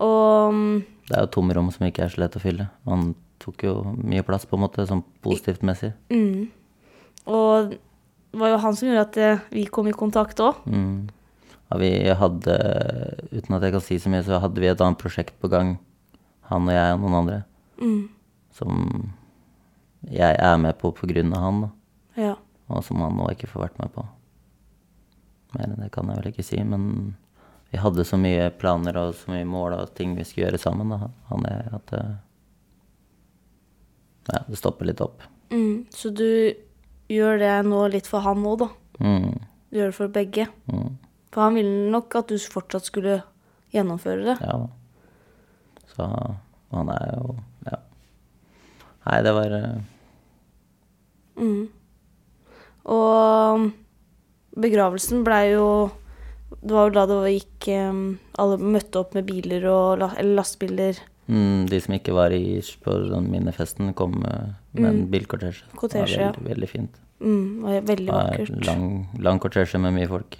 Og 0.01 0.53
mm, 0.53 0.83
det 1.09 1.17
er 1.17 1.25
jo 1.25 1.31
tomrom 1.35 1.69
som 1.73 1.85
ikke 1.87 2.05
er 2.05 2.13
så 2.13 2.21
lett 2.23 2.35
å 2.37 2.41
fylle. 2.41 2.69
Man 2.87 3.13
tok 3.43 3.65
jo 3.67 3.73
mye 3.99 4.23
plass, 4.25 4.45
på 4.47 4.55
en 4.57 4.63
måte, 4.65 4.85
sånn 4.87 5.03
positivt 5.25 5.61
messig. 5.67 5.93
mm. 6.09 6.47
Og 7.27 7.69
det 7.71 8.39
var 8.41 8.49
jo 8.49 8.57
han 8.63 8.75
som 8.75 8.87
gjorde 8.89 9.03
at 9.05 9.17
eh, 9.21 9.43
vi 9.53 9.65
kom 9.71 9.87
i 9.87 9.93
kontakt 9.95 10.39
òg. 10.43 10.57
Mm. 10.67 11.09
Ja, 11.69 11.77
vi 11.79 11.91
hadde, 12.19 12.55
uten 13.31 13.55
at 13.55 13.63
jeg 13.63 13.71
kan 13.75 13.83
si 13.85 13.97
så 14.01 14.09
mye, 14.11 14.23
så 14.25 14.39
hadde 14.43 14.59
vi 14.59 14.67
et 14.71 14.81
annet 14.83 14.99
prosjekt 14.99 15.37
på 15.39 15.47
gang, 15.51 15.75
han 16.49 16.67
og 16.67 16.73
jeg 16.75 16.95
og 16.97 17.03
noen 17.05 17.19
andre, 17.21 17.43
Mm. 17.83 18.07
som 18.53 19.11
jeg 20.11 20.35
er 20.39 20.57
med 20.61 20.75
på 20.79 20.91
på 20.93 21.07
grunn 21.09 21.31
av 21.33 21.41
han, 21.45 21.61
da. 21.63 21.69
Ja. 22.21 22.33
Og 22.69 22.83
som 22.85 22.99
han 23.01 23.15
nå 23.17 23.25
ikke 23.33 23.47
får 23.49 23.63
vært 23.67 23.79
med 23.81 23.91
på. 23.95 24.03
Mer 25.57 25.65
enn 25.69 25.79
det 25.81 25.91
kan 25.95 26.07
jeg 26.09 26.19
vel 26.21 26.31
ikke 26.31 26.45
si, 26.45 26.59
men 26.63 27.15
vi 27.73 27.79
hadde 27.81 28.03
så 28.05 28.17
mye 28.21 28.51
planer 28.61 28.97
og 29.01 29.15
så 29.17 29.31
mye 29.33 29.45
mål 29.49 29.73
og 29.79 29.93
ting 29.97 30.13
vi 30.17 30.23
skulle 30.27 30.45
gjøre 30.51 30.59
sammen, 30.61 30.91
da, 30.93 31.07
han 31.31 31.45
er 31.49 31.71
at 31.73 31.87
det, 31.89 32.03
ja, 34.29 34.39
det 34.47 34.59
stopper 34.59 34.87
litt 34.87 35.01
opp. 35.03 35.23
Mm. 35.51 35.85
Så 35.93 36.11
du 36.15 36.53
gjør 37.11 37.41
det 37.41 37.53
nå 37.67 37.81
litt 37.93 38.07
for 38.09 38.23
han 38.25 38.45
òg, 38.47 38.61
da. 38.63 38.69
Mm, 39.03 39.33
Du 39.73 39.79
gjør 39.79 39.89
det 39.89 39.97
for 39.97 40.07
begge. 40.13 40.45
mm, 40.69 40.91
For 41.33 41.41
han 41.47 41.55
ville 41.57 41.89
nok 41.91 42.13
at 42.15 42.29
du 42.29 42.37
fortsatt 42.37 42.85
skulle 42.85 43.23
gjennomføre 43.73 44.23
det. 44.29 44.37
ja 44.45 44.57
da. 44.61 44.69
Så 45.95 46.07
han 46.73 46.89
er 46.89 47.09
jo 47.17 47.35
Ja. 47.65 47.77
Nei, 49.05 49.21
det 49.25 49.33
var 49.33 49.51
eh, 49.57 49.81
Mm. 51.35 51.67
Og 52.85 53.71
begravelsen 54.55 55.23
blei 55.25 55.53
jo 55.55 55.89
Det 56.63 56.71
var 56.71 56.87
jo 56.87 56.93
da 56.95 57.03
det 57.09 57.33
gikk 57.33 57.65
Alle 58.39 58.57
møtte 58.57 59.01
opp 59.01 59.17
med 59.17 59.25
biler 59.27 59.65
og 59.67 60.03
eller 60.05 60.37
lastebiler. 60.37 61.01
mm, 61.27 61.65
De 61.67 61.79
som 61.83 61.95
ikke 61.97 62.15
var 62.15 62.31
i, 62.31 62.61
på 62.83 62.93
sånn 63.09 63.27
minnefesten, 63.31 63.91
kom 63.97 64.15
med 64.23 64.53
med 64.73 64.89
en 64.89 65.03
bilkortesje. 65.11 65.65
Det 65.67 65.73
var 65.73 65.81
Kortesje, 65.81 66.19
ja. 66.19 66.31
veldig, 66.31 66.49
veldig 66.49 66.69
fint. 66.69 66.99
Mm, 67.23 67.61
var 67.63 67.85
veldig 67.87 68.09
vakkert. 68.11 68.65
lang, 68.65 68.85
lang 69.21 69.39
kortesje 69.39 69.79
med 69.79 69.93
mye 69.93 70.09
folk. 70.09 70.39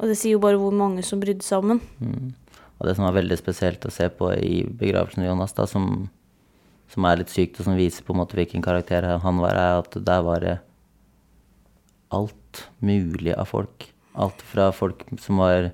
Og 0.00 0.10
det 0.10 0.16
sier 0.18 0.34
jo 0.34 0.42
bare 0.42 0.58
hvor 0.58 0.74
mange 0.74 1.04
som 1.06 1.20
brydde 1.22 1.44
seg 1.46 1.62
om 1.62 1.74
den. 1.74 1.80
Mm. 2.00 2.32
Og 2.78 2.88
det 2.88 2.96
som 2.96 3.06
var 3.06 3.16
veldig 3.18 3.38
spesielt 3.38 3.84
å 3.86 3.92
se 3.94 4.08
på 4.10 4.32
i 4.34 4.64
begravelsen 4.66 5.22
til 5.22 5.30
Jonas, 5.30 5.54
da, 5.54 5.66
som, 5.70 6.08
som 6.90 7.06
er 7.06 7.20
litt 7.20 7.30
sykt, 7.32 7.60
og 7.60 7.68
som 7.68 7.78
viser 7.78 8.06
på 8.06 8.14
en 8.16 8.22
måte 8.22 8.38
hvilken 8.38 8.64
karakter 8.64 9.06
han 9.22 9.42
var, 9.42 9.54
er 9.60 9.82
at 9.84 9.98
der 10.08 10.24
var 10.26 10.42
det 10.42 10.56
alt 12.14 12.64
mulig 12.84 13.34
av 13.36 13.46
folk. 13.50 13.90
Alt 14.14 14.42
fra 14.46 14.70
folk 14.74 15.02
som 15.22 15.42
var 15.42 15.72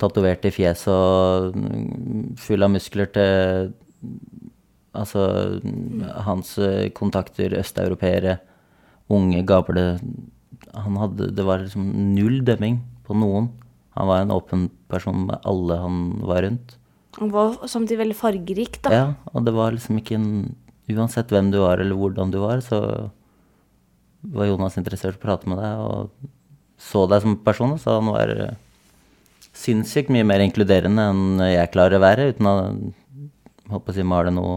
tatovert 0.00 0.46
i 0.48 0.52
fjeset 0.54 0.90
og 0.90 1.56
mm, 1.56 2.36
full 2.40 2.64
av 2.64 2.72
muskler, 2.72 3.10
til 3.12 3.72
altså 4.96 5.24
hans 6.26 6.56
eh, 6.58 6.88
kontakter, 6.96 7.54
østeuropeere, 7.60 8.38
unge, 9.10 9.42
gable 9.46 9.84
han 10.74 10.96
hadde, 11.00 11.30
Det 11.34 11.44
var 11.46 11.62
liksom 11.64 11.86
null 12.14 12.42
dømming 12.46 12.80
på 13.06 13.16
noen. 13.16 13.48
Han 13.96 14.10
var 14.10 14.22
en 14.22 14.34
åpen 14.34 14.68
person 14.90 15.26
med 15.26 15.40
alle 15.48 15.78
han 15.80 15.96
var 16.26 16.44
rundt. 16.46 16.76
Han 17.18 17.32
var 17.34 17.56
samtidig 17.66 18.04
veldig 18.04 18.18
fargerik, 18.18 18.78
da. 18.84 18.92
Ja, 18.94 19.06
og 19.32 19.46
det 19.46 19.54
var 19.56 19.74
liksom 19.74 19.98
ikke 20.00 20.18
en 20.20 20.32
Uansett 20.90 21.30
hvem 21.30 21.52
du 21.52 21.60
var 21.62 21.78
eller 21.78 21.94
hvordan 21.94 22.32
du 22.34 22.40
var, 22.42 22.58
så 22.66 22.80
var 24.34 24.48
Jonas 24.48 24.74
interessert 24.80 25.14
i 25.14 25.20
å 25.20 25.22
prate 25.22 25.46
med 25.46 25.60
deg 25.62 25.82
og 25.84 26.30
så 26.80 27.06
deg 27.10 27.24
som 27.24 27.38
person. 27.44 27.76
Så 27.80 27.98
han 27.98 28.10
var 28.10 28.32
eh, 28.34 28.58
sinnssykt 29.56 30.12
mye 30.12 30.26
mer 30.26 30.42
inkluderende 30.44 31.10
enn 31.12 31.42
jeg 31.50 31.72
klarer 31.74 31.98
å 31.98 32.04
være, 32.04 32.30
uten 32.32 32.48
å 32.48 32.54
håpe 33.70 33.92
å 33.92 33.96
si 33.96 34.06
male 34.06 34.32
noe 34.34 34.54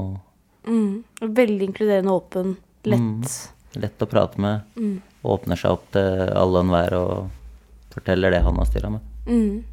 Mm. 0.64 1.04
Veldig 1.20 1.66
inkluderende, 1.66 2.12
åpen, 2.12 2.56
lett. 2.88 3.34
lett 3.76 4.02
å 4.02 4.08
prate 4.08 4.40
med. 4.42 4.62
Mm. 4.78 5.02
Åpner 5.24 5.60
seg 5.60 5.78
opp 5.78 5.86
til 5.96 6.32
alle 6.32 6.60
og 6.60 6.66
enhver 6.66 6.96
og 6.96 7.94
forteller 7.94 8.34
det 8.34 8.44
han 8.46 8.60
har 8.60 8.70
styra 8.70 8.92
med. 8.94 9.08
Mm. 9.28 9.64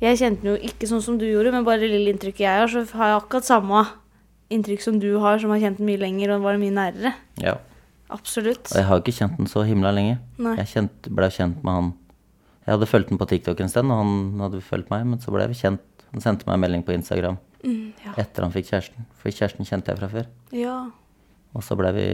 Jeg 0.00 0.18
kjente 0.20 0.44
den 0.44 0.52
jo 0.52 0.56
ikke 0.68 0.88
sånn 0.90 1.02
som 1.04 1.16
du 1.18 1.24
gjorde, 1.26 1.52
men 1.54 1.64
bare 1.66 1.80
det 1.82 1.92
lille 1.92 2.12
inntrykket 2.12 2.44
jeg 2.44 2.62
har, 2.62 2.70
så 2.70 2.84
har 2.98 3.12
jeg 3.12 3.20
akkurat 3.22 3.48
samme 3.48 3.84
inntrykk 4.52 4.84
som 4.84 4.98
du 5.02 5.08
har, 5.22 5.40
som 5.42 5.50
har 5.54 5.62
kjent 5.62 5.80
den 5.80 5.88
mye 5.88 6.02
lenger 6.02 6.34
og 6.36 6.44
var 6.44 6.60
mye 6.60 6.74
nærere. 6.74 7.14
Ja. 7.42 7.56
Absolutt. 8.10 8.70
Og 8.72 8.76
jeg 8.76 8.84
har 8.86 9.00
ikke 9.00 9.14
kjent 9.18 9.36
den 9.36 9.46
så 9.50 9.64
himla 9.66 9.90
lenge. 9.92 10.18
Nei. 10.38 10.56
Jeg 10.56 10.66
kjent, 10.66 11.08
ble 11.14 11.28
kjent 11.30 11.62
med 11.64 11.72
han 11.74 11.94
Jeg 12.66 12.74
hadde 12.74 12.86
fulgt 12.90 13.08
den 13.08 13.18
på 13.18 13.26
TikTok 13.30 13.60
en 13.60 13.68
stund, 13.68 13.90
og 13.92 13.98
han 14.02 14.40
hadde 14.40 14.60
fulgt 14.62 14.90
meg, 14.90 15.04
men 15.06 15.18
så 15.22 15.30
ble 15.30 15.46
vi 15.46 15.54
kjent. 15.54 15.80
Han 16.12 16.20
sendte 16.20 16.46
meg 16.48 16.54
en 16.54 16.60
melding 16.60 16.82
på 16.84 16.94
Instagram 16.94 17.38
Mm, 17.64 17.92
ja. 18.04 18.12
etter 18.18 18.42
han 18.42 18.52
fikk 18.52 18.66
kjæresten. 18.70 19.06
For 19.18 19.30
kjæresten 19.30 19.64
kjente 19.66 19.86
jeg 19.94 19.98
fra 19.98 20.08
før. 20.08 20.26
ja. 20.52 20.90
Og 21.54 21.62
så 21.62 21.76
ble 21.78 21.90
vi 21.92 22.06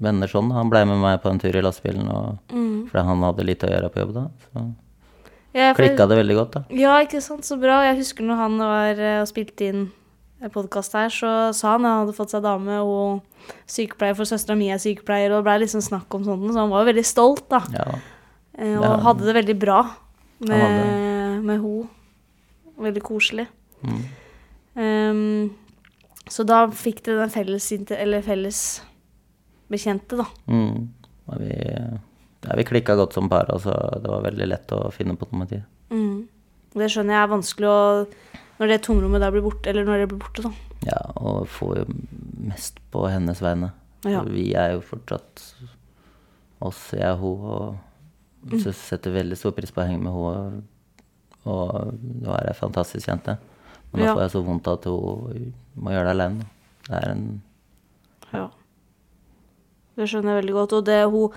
venner 0.00 0.26
sånn. 0.26 0.50
Han 0.56 0.70
ble 0.72 0.84
med 0.88 0.98
meg 1.02 1.20
på 1.22 1.30
en 1.30 1.38
tur 1.38 1.54
i 1.56 1.60
lastebilen, 1.62 2.08
og, 2.10 2.38
Mm. 2.50 2.88
fordi 2.88 3.04
han 3.04 3.22
hadde 3.22 3.44
litt 3.44 3.60
å 3.62 3.68
gjøre 3.70 3.90
på 3.92 4.00
jobb 4.00 4.14
da. 4.14 4.30
Så 4.52 4.74
Ja, 5.54 5.74
for- 5.74 5.82
klikka 5.84 6.08
det 6.08 6.16
veldig 6.18 6.34
godt, 6.36 6.50
da. 6.52 6.64
Ja, 6.70 6.98
ikke 7.04 7.20
sant. 7.20 7.42
Så 7.44 7.60
bra. 7.60 7.82
Jeg 7.82 7.98
husker 7.98 8.22
når 8.24 8.36
han 8.36 8.58
var 8.58 8.90
eh, 9.00 9.20
og 9.20 9.26
spilte 9.28 9.60
inn 9.68 9.92
podkast 10.48 10.92
her, 10.96 11.08
så 11.12 11.52
sa 11.54 11.72
han 11.76 11.84
at 11.84 11.90
han 11.90 12.06
hadde 12.06 12.16
fått 12.16 12.30
seg 12.32 12.42
dame 12.42 12.78
og 12.80 13.20
sykepleier, 13.68 14.16
for 14.16 14.24
søstera 14.24 14.56
mi 14.56 14.70
er 14.72 14.80
sykepleier, 14.80 15.30
og 15.34 15.42
det 15.42 15.48
ble 15.50 15.58
liksom 15.66 15.82
snakk 15.84 16.14
om 16.16 16.24
sånt, 16.24 16.48
så 16.52 16.62
han 16.62 16.70
var 16.72 16.84
jo 16.86 16.92
veldig 16.92 17.04
stolt, 17.06 17.48
da. 17.52 17.60
Ja, 17.76 17.98
Eh, 18.58 18.76
Og 18.76 18.82
Ja. 18.82 18.96
hadde 18.98 19.24
det 19.24 19.34
veldig 19.34 19.58
bra 19.58 19.82
med, 20.40 21.42
med 21.44 21.60
ho. 21.60 21.88
Veldig 22.78 23.02
koselig. 23.02 23.46
mm. 23.82 24.02
Um, 24.76 25.50
så 26.28 26.44
da 26.46 26.66
fikk 26.68 27.02
dere 27.04 27.20
den 27.26 27.30
felles, 27.30 27.72
eller 27.90 28.22
felles 28.22 28.82
bekjente, 29.70 30.16
da. 30.16 30.24
Mm. 30.48 30.88
Og 31.28 31.38
vi, 31.40 31.54
ja, 32.44 32.56
vi 32.56 32.64
klikka 32.64 32.96
godt 32.96 33.12
som 33.14 33.28
par, 33.28 33.46
altså. 33.48 33.72
Det 34.02 34.10
var 34.10 34.22
veldig 34.22 34.46
lett 34.48 34.72
å 34.72 34.90
finne 34.92 35.16
på 35.16 35.26
noe 35.30 35.38
med 35.40 35.48
tid. 35.48 35.62
Mm. 35.90 36.28
Det 36.74 36.90
skjønner 36.90 37.16
jeg 37.16 37.22
er 37.22 37.32
vanskelig 37.34 37.68
å 37.70 38.06
Når 38.60 38.68
det 38.68 38.82
tomrommet 38.84 39.22
der 39.22 39.30
blir 39.32 39.42
borte, 39.46 39.70
eller 39.70 39.84
når 39.88 40.02
det 40.02 40.08
blir 40.10 40.18
borte, 40.20 40.42
da. 40.44 40.50
Ja, 40.84 40.98
og 41.16 41.46
får 41.48 41.78
jo 41.80 41.84
mest 42.50 42.80
på 42.92 43.06
hennes 43.08 43.40
vegne. 43.40 43.70
Ja. 44.04 44.20
Vi 44.28 44.50
er 44.56 44.74
jo 44.74 44.80
fortsatt 44.84 45.40
oss, 46.60 46.90
jeg 46.92 47.08
og 47.14 47.18
hun, 47.18 47.46
og 47.50 47.78
Mm. 48.40 48.56
så 48.62 48.72
setter 48.72 49.12
veldig 49.12 49.36
stor 49.36 49.52
pris 49.52 49.70
på 49.70 49.82
å 49.82 49.86
henge 49.86 50.00
med 50.00 50.12
henne. 50.12 50.62
Og, 51.44 51.82
nå 52.24 52.24
hun 52.24 52.34
er 52.34 52.46
ei 52.48 52.54
fantastisk 52.56 53.06
jente. 53.08 53.34
Men 53.92 54.00
nå 54.00 54.06
Ja. 54.06 54.14
får 54.14 54.20
jeg 54.22 54.30
så 54.32 54.44
vondt 54.46 54.68
at 54.72 54.84
hun 54.84 55.52
må 55.76 55.90
gjøre 55.92 56.04
det 56.08 56.14
alene. 56.16 56.46
Det 56.88 56.96
er 57.02 57.10
en 57.10 57.42
Ja. 58.32 58.48
Det 59.96 60.08
skjønner 60.08 60.36
jeg 60.36 60.44
veldig 60.44 60.54
godt. 60.54 60.72
Og 60.72 60.84
det 60.84 61.04
hun 61.10 61.30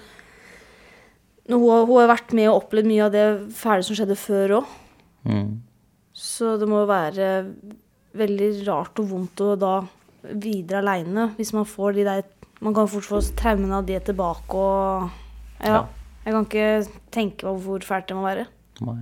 hun, 1.50 1.60
hun 1.60 1.98
har 2.00 2.08
vært 2.15 2.32
med 2.34 2.48
og 2.48 2.63
opplevd 2.63 2.86
mye 2.88 3.03
av 3.06 3.12
det 3.12 3.51
fæle 3.51 3.84
som 3.84 3.96
skjedde 3.96 4.15
før 4.15 4.50
òg. 4.62 4.65
mm, 5.25 5.60
Så 6.13 6.55
det 6.62 6.70
må 6.70 6.84
være 6.89 7.29
veldig 8.13 8.50
rart 8.67 9.01
og 9.01 9.10
vondt 9.10 9.41
å 9.41 9.53
da 9.58 9.74
videre 10.24 10.84
aleine. 10.84 11.32
Hvis 11.39 11.53
man 11.55 11.67
får 11.67 11.98
de 11.98 12.08
der 12.08 12.24
Man 12.63 12.72
kan 12.72 12.88
fort 12.88 13.03
få 13.03 13.17
traumene 13.36 13.75
av 13.75 13.84
det 13.84 13.98
tilbake 14.08 14.55
og 14.55 15.10
ja. 15.60 15.74
Ja. 15.74 15.82
Jeg 16.24 16.32
kan 16.36 16.46
ikke 16.48 17.01
tenke 17.12 17.48
meg 17.50 17.65
hvor 17.65 17.84
fælt 17.84 18.08
det 18.08 18.15
må 18.15 18.24
være. 18.24 18.46
Nei. 18.88 19.01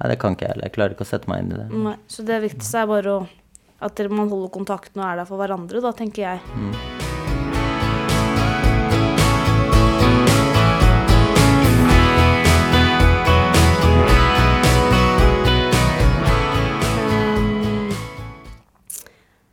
Nei, 0.00 0.08
det 0.10 0.16
kan 0.18 0.34
ikke 0.34 0.48
jeg 0.48 0.54
heller. 0.56 0.66
Jeg 0.66 0.74
klarer 0.74 0.96
ikke 0.96 1.06
å 1.06 1.10
sette 1.12 1.30
meg 1.30 1.44
inn 1.44 1.52
i 1.54 1.60
det. 1.60 1.68
Nei, 1.84 1.94
så 2.10 2.24
det 2.26 2.40
viktigste 2.42 2.82
er 2.82 2.88
bare 2.90 3.12
å, 3.14 3.20
at 3.86 4.02
man 4.10 4.32
holder 4.32 4.50
kontakten 4.56 5.04
og 5.04 5.06
er 5.06 5.22
der 5.22 5.30
for 5.30 5.38
hverandre, 5.38 5.84
da, 5.84 5.94
tenker 5.94 6.26
jeg. 6.26 6.42
Mm. 6.56 6.99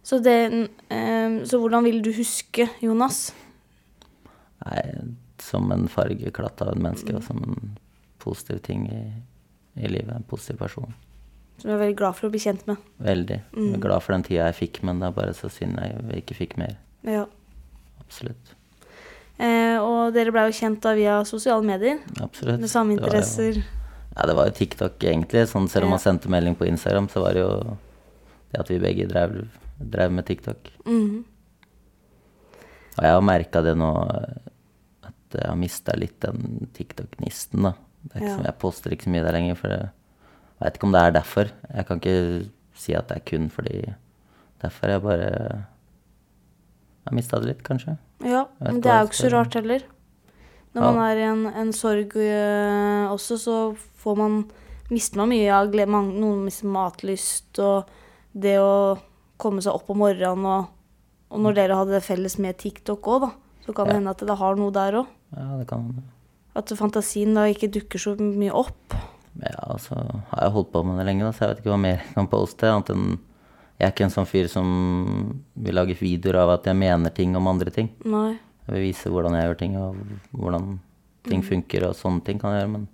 Så, 0.07 0.19
det, 0.23 0.35
eh, 0.93 1.37
så 1.49 1.59
hvordan 1.59 1.83
vil 1.87 1.99
du 2.05 2.13
huske 2.15 2.69
Jonas? 2.83 3.25
Nei, 4.65 4.83
som 5.43 5.67
en 5.75 5.87
fargeklatt 5.91 6.61
av 6.65 6.71
en 6.73 6.81
menneske, 6.87 7.13
og 7.17 7.23
som 7.27 7.41
en 7.43 7.75
positiv 8.23 8.61
ting 8.65 8.87
i, 8.91 9.01
i 9.83 9.87
livet. 9.91 10.13
En 10.15 10.25
positiv 10.27 10.57
person. 10.63 10.93
Som 11.59 11.71
du 11.71 11.75
er 11.75 11.81
veldig 11.83 11.97
glad 11.99 12.15
for 12.17 12.27
å 12.27 12.33
bli 12.33 12.41
kjent 12.41 12.65
med. 12.69 12.77
Veldig. 13.01 13.37
Jeg 13.57 13.73
er 13.77 13.83
glad 13.83 14.03
for 14.05 14.13
den 14.15 14.25
tida 14.27 14.47
jeg 14.49 14.57
fikk, 14.61 14.79
men 14.87 14.99
det 15.01 15.07
er 15.09 15.15
bare 15.17 15.35
så 15.37 15.49
synd 15.53 15.79
jeg 15.81 16.21
ikke 16.23 16.37
fikk 16.37 16.57
mer. 16.61 16.75
Ja. 17.07 17.23
Absolutt. 18.01 18.53
Eh, 19.37 19.77
og 19.77 20.13
dere 20.15 20.33
ble 20.33 20.47
jo 20.49 20.55
kjent 20.57 20.81
da 20.85 20.93
via 20.97 21.19
sosiale 21.29 21.65
medier. 21.65 21.99
Absolutt. 22.23 22.61
Med 22.63 22.71
samme 22.73 22.95
Det 22.95 23.01
jo- 23.01 23.07
interesser. 23.11 23.59
Ja, 24.17 24.25
det 24.25 24.35
var 24.39 24.47
jo 24.49 24.55
TikTok 24.57 24.97
egentlig. 25.05 25.45
Sånn, 25.51 25.67
selv 25.69 25.85
om 25.85 25.91
Ja. 25.91 25.97
man 25.97 25.99
sendte 25.99 26.29
melding 26.29 26.55
på 26.57 26.65
Instagram, 26.67 27.07
så 27.09 27.21
var 27.21 27.33
det 27.33 27.43
jo 27.45 27.77
det 28.51 28.59
at 28.61 28.67
vi 28.69 28.79
begge 28.79 29.07
drev, 29.07 29.47
drev 29.79 30.11
med 30.11 30.25
TikTok. 30.25 30.71
Mhm. 30.85 31.25
Og 32.97 33.03
jeg 33.05 33.13
har 33.13 33.21
merka 33.21 33.61
det 33.61 33.75
nå, 33.77 33.91
at 35.05 35.35
jeg 35.37 35.45
har 35.51 35.55
mista 35.59 35.93
litt 35.97 36.17
den 36.23 36.67
TikTok-gnisten, 36.73 37.61
da. 37.67 37.73
Ja. 38.15 38.35
som, 38.37 38.43
jeg 38.45 38.55
poster 38.61 38.93
ikke 38.95 39.03
så 39.03 39.11
mye 39.11 39.23
der 39.25 39.35
lenger, 39.35 39.57
for 39.59 39.73
jeg 39.73 39.89
veit 40.61 40.77
ikke 40.79 40.87
om 40.87 40.93
det 40.95 41.01
er 41.03 41.11
derfor. 41.17 41.49
Jeg 41.75 41.85
kan 41.89 41.99
ikke 42.01 42.49
si 42.77 42.93
at 42.95 43.09
det 43.09 43.17
er 43.17 43.25
kun 43.27 43.49
fordi 43.53 43.81
derfor. 44.63 44.87
Jeg 44.93 45.01
bare 45.03 45.65
Jeg 47.07 47.15
mista 47.15 47.39
det 47.39 47.47
litt, 47.47 47.61
kanskje. 47.63 47.97
Ja, 48.25 48.45
men 48.59 48.81
det 48.81 48.89
er 48.91 48.99
jo 49.03 49.07
ikke 49.07 49.21
så 49.21 49.29
rart 49.31 49.53
heller. 49.55 49.83
Når 50.75 50.83
Ja. 50.83 50.91
man 50.91 50.97
er 51.11 51.17
i 51.17 51.23
en, 51.23 51.45
en 51.55 51.71
sorg 51.73 52.15
øh, 52.15 53.11
også, 53.11 53.37
så 53.37 53.75
får 53.97 54.17
man 54.17 54.49
Mister 54.89 55.17
man 55.17 55.29
mye 55.29 55.51
av 55.51 55.69
glede. 55.71 55.87
Noen 55.91 56.45
mister 56.45 56.67
matlyst 56.71 57.59
og 57.59 57.89
det 58.33 58.57
å 58.59 58.97
komme 59.37 59.61
seg 59.63 59.73
opp 59.77 59.89
om 59.93 59.97
morgenen 60.05 60.45
og 60.45 60.73
Og 61.29 61.41
når 61.43 61.55
dere 61.57 61.75
hadde 61.75 61.91
det 61.91 62.03
felles 62.05 62.37
med 62.39 62.55
TikTok 62.55 63.03
òg, 63.11 63.25
så 63.65 63.73
kan 63.75 63.85
det 63.89 63.93
Ja. 63.95 63.99
hende 63.99 64.09
at 64.13 64.21
det 64.23 64.37
har 64.39 64.55
noe 64.55 64.71
der 64.71 64.93
òg. 65.01 65.07
Ja, 65.35 65.57
det 65.59 65.67
kan 65.67 66.03
At 66.55 66.69
fantasien 66.69 67.33
da 67.35 67.41
ikke 67.51 67.67
dukker 67.69 67.99
så 67.99 68.15
mye 68.17 68.53
opp. 68.55 68.93
Ja, 69.43 69.73
altså 69.73 69.93
har 70.31 70.41
jeg 70.45 70.51
holdt 70.53 70.71
på 70.71 70.85
med 70.85 70.97
det 70.97 71.05
lenge, 71.05 71.25
da, 71.27 71.31
så 71.31 71.39
jeg 71.43 71.49
vet 71.49 71.59
ikke 71.65 71.73
hva 71.75 71.79
mer 71.81 71.97
jeg 71.97 72.13
kan 72.15 72.27
poste. 72.31 72.63
Annet 72.63 72.89
enn 72.89 73.19
Jeg 73.79 73.87
er 73.87 73.91
ikke 73.91 74.05
en 74.05 74.09
sånn 74.15 74.25
fyr 74.25 74.47
som 74.49 75.43
vil 75.55 75.75
lage 75.75 75.93
videoer 75.99 76.35
av 76.41 76.49
at 76.55 76.63
jeg 76.63 76.75
mener 76.75 77.09
ting 77.13 77.35
om 77.35 77.45
andre 77.47 77.69
ting. 77.69 77.89
Nei. 78.05 78.39
Jeg 78.65 78.73
vil 78.73 78.87
vise 78.87 79.09
hvordan 79.11 79.33
jeg 79.37 79.43
gjør 79.49 79.57
ting, 79.59 79.75
og 79.77 79.95
hvordan 80.33 80.79
ting 81.27 81.43
funker, 81.43 81.83
og 81.89 81.93
sånne 81.93 82.23
ting 82.23 82.39
kan 82.39 82.53
jeg 82.55 82.63
gjøre, 82.63 82.71
men 82.71 82.87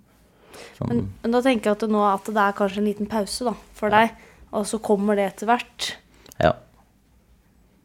sånn 0.76 0.88
Men, 0.88 1.12
men 1.22 1.32
da 1.32 1.40
tenker 1.40 1.70
jeg 1.70 1.82
at 1.82 1.88
nå 1.88 2.02
at 2.12 2.24
det 2.26 2.36
er 2.36 2.52
kanskje 2.52 2.78
en 2.78 2.84
liten 2.90 3.06
pause 3.06 3.44
da, 3.46 3.54
for 3.72 3.88
deg, 3.90 4.10
og 4.52 4.66
så 4.66 4.78
kommer 4.82 5.14
det 5.16 5.32
etter 5.32 5.46
hvert. 5.46 5.96
Ja. 6.42 6.52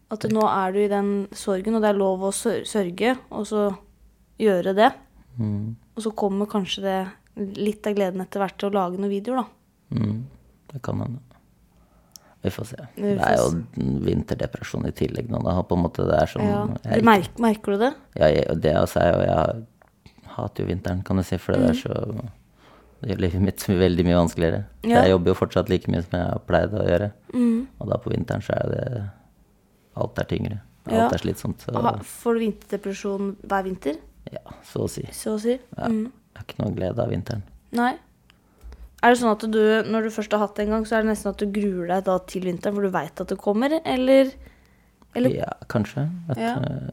At 0.10 0.26
nå 0.34 0.42
er 0.50 0.72
du 0.74 0.80
i 0.82 0.88
den 0.90 1.10
sorgen, 1.38 1.76
og 1.78 1.84
det 1.84 1.92
er 1.92 2.00
lov 2.00 2.24
å 2.26 2.32
sørge, 2.34 3.16
og 3.30 3.46
så 3.46 3.68
gjøre 4.42 4.74
det. 4.78 4.92
Mm, 5.38 5.76
Og 5.96 6.04
så 6.04 6.12
kommer 6.16 6.48
kanskje 6.50 6.82
det 6.84 6.98
litt 7.60 7.86
av 7.88 7.94
gleden 7.96 8.22
etter 8.24 8.40
hvert 8.42 8.58
til 8.60 8.70
å 8.72 8.74
lage 8.76 8.98
noen 9.00 9.12
videoer, 9.12 9.44
da. 9.44 9.98
mm, 10.00 10.24
det 10.74 10.82
kan 10.84 11.00
hende. 11.04 11.20
Vi 12.42 12.50
får 12.56 12.66
se. 12.70 12.78
Vi 12.96 13.14
Det 13.20 13.28
er 13.28 13.36
jo 13.36 13.50
vinterdepresjon 14.08 14.86
i 14.88 14.92
tillegg 14.96 15.28
nå, 15.30 15.42
da. 15.44 15.58
På 15.68 15.76
en 15.76 15.84
måte 15.84 16.06
det 16.08 16.22
er 16.22 16.26
som 16.32 16.42
Ja. 16.42 16.62
jeg 16.86 17.02
er 17.02 17.04
merker, 17.04 17.42
merker 17.44 17.72
du 17.76 17.78
det? 17.84 17.94
Ja, 18.16 18.28
jeg, 18.32 18.62
det 18.62 18.76
også 18.80 19.02
er 19.04 19.12
jo 19.12 19.22
Jeg 19.28 20.30
hater 20.38 20.64
jo 20.64 20.68
vinteren, 20.70 21.04
kan 21.04 21.18
du 21.18 21.24
si, 21.24 21.38
for 21.38 21.52
det 21.54 21.70
er 21.70 21.74
så 21.74 22.30
Det 23.02 23.10
gjør 23.14 23.22
livet 23.24 23.42
mitt 23.42 23.64
veldig 23.86 24.06
mye 24.06 24.18
vanskeligere. 24.20 24.64
Ja. 24.84 25.04
Jeg 25.04 25.12
jobber 25.14 25.32
jo 25.32 25.38
fortsatt 25.40 25.70
like 25.72 25.88
mye 25.92 26.02
som 26.04 26.18
jeg 26.20 26.26
har 26.34 26.42
pleid 26.50 26.74
å 26.76 26.84
gjøre. 26.88 27.12
Mm. 27.34 27.68
Og 27.80 27.88
da 27.94 27.98
på 28.04 28.12
vinteren 28.14 28.42
så 28.46 28.56
er 28.58 28.74
det 28.74 28.84
Alt 30.00 30.20
er 30.20 30.28
tyngre. 30.30 30.60
Alt 30.88 30.96
Ja. 30.96 31.08
er 31.14 31.18
slitsomt. 31.22 31.60
Så 31.66 31.72
Får 32.24 32.34
du 32.38 32.40
vinterdepresjon 32.46 33.34
hver 33.48 33.64
vinter, 33.66 33.98
ja, 34.32 34.40
så 34.64 34.86
å 34.86 34.90
si. 34.90 35.04
så 35.12 35.36
å 35.36 35.40
si? 35.42 35.58
Ja. 35.78 35.88
Mm. 35.90 36.06
Jeg 36.10 36.38
har 36.40 36.46
ikke 36.48 36.62
noe 36.64 36.76
glede 36.78 37.04
av 37.04 37.10
vinteren. 37.12 37.42
Nei. 37.76 37.94
Er 39.02 39.14
det 39.14 39.20
sånn 39.22 39.32
at 39.32 39.44
du, 39.52 39.60
når 39.92 40.04
du 40.08 40.10
først 40.12 40.32
har 40.36 40.40
hatt 40.44 40.56
det 40.60 40.66
en 40.68 40.72
gang, 40.76 40.86
så 40.88 40.98
er 40.98 41.04
det 41.04 41.12
nesten 41.14 41.30
at 41.32 41.40
du 41.40 41.46
gruer 41.56 41.88
deg 42.04 42.08
til 42.28 42.44
vinteren, 42.44 42.76
for 42.76 42.84
du 42.84 42.90
veit 42.92 43.22
at 43.24 43.28
det 43.32 43.38
kommer, 43.40 43.76
eller? 43.86 44.32
eller 45.16 45.30
Ja, 45.36 45.52
kanskje. 45.72 46.10
At, 46.30 46.38
Ja. 46.38 46.56
eh, 46.60 46.90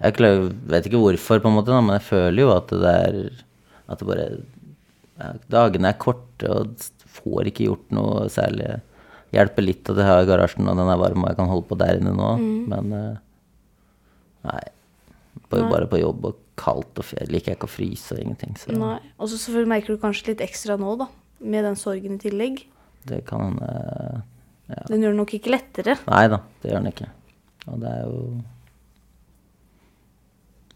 Jeg 0.00 0.14
vet 0.16 0.86
ikke 0.88 1.00
hvorfor, 1.00 1.40
på 1.40 1.48
en 1.48 1.56
måte, 1.58 1.68
men 1.84 1.98
jeg 1.98 2.06
føler 2.08 2.40
jo 2.40 2.50
at 2.56 2.68
det 2.68 2.94
er 2.94 3.30
At 3.88 3.98
det 3.98 4.06
bare 4.08 4.28
Dagene 5.50 5.90
er 5.92 5.98
korte 6.00 6.50
og 6.50 6.84
får 7.10 7.50
ikke 7.50 7.66
gjort 7.68 7.90
noe 7.96 8.26
særlig. 8.32 8.80
Hjelper 9.34 9.62
litt 9.66 9.88
at 9.92 9.98
jeg 10.00 10.08
har 10.08 10.24
garasjen 10.26 10.66
og 10.70 10.78
den 10.78 10.88
er 10.90 10.98
varm 10.98 11.22
og 11.24 11.28
jeg 11.30 11.38
kan 11.38 11.50
holde 11.50 11.68
på 11.70 11.76
der 11.78 12.00
inne 12.00 12.12
nå, 12.16 12.30
men 12.72 12.92
eh, 12.96 13.18
Nei. 14.48 14.60
Bare, 15.50 15.62
Mm. 15.66 15.70
Bare 15.70 15.86
på 15.90 15.98
jobb 16.00 16.24
og 16.30 16.36
kaldt 16.60 16.98
og 17.02 17.08
jeg 17.16 17.28
liker 17.30 17.54
ikke 17.56 17.66
å 17.66 17.70
fryse 17.70 18.14
og 18.14 18.20
ingenting. 18.22 18.54
Så 18.58 18.72
Nei. 18.74 18.98
Og 19.18 19.28
så 19.30 19.36
selvfølgelig 19.38 19.70
merker 19.72 19.94
du 19.96 20.02
kanskje 20.02 20.28
litt 20.32 20.42
ekstra 20.44 20.76
nå, 20.78 20.92
da. 21.00 21.06
Med 21.40 21.64
den 21.66 21.76
sorgen 21.78 22.14
i 22.18 22.22
tillegg. 22.22 22.64
det 23.08 23.22
kan 23.26 23.40
hende 23.46 23.70
ja. 24.70 24.82
Den 24.86 25.02
gjør 25.02 25.14
det 25.14 25.18
nok 25.18 25.32
ikke 25.34 25.50
lettere. 25.50 25.96
Nei 26.06 26.24
da, 26.30 26.38
det 26.62 26.70
gjør 26.70 26.82
den 26.84 26.92
ikke. 26.92 27.08
Og 27.66 27.80
det 27.82 27.90
er 27.90 28.02
jo 28.06 28.20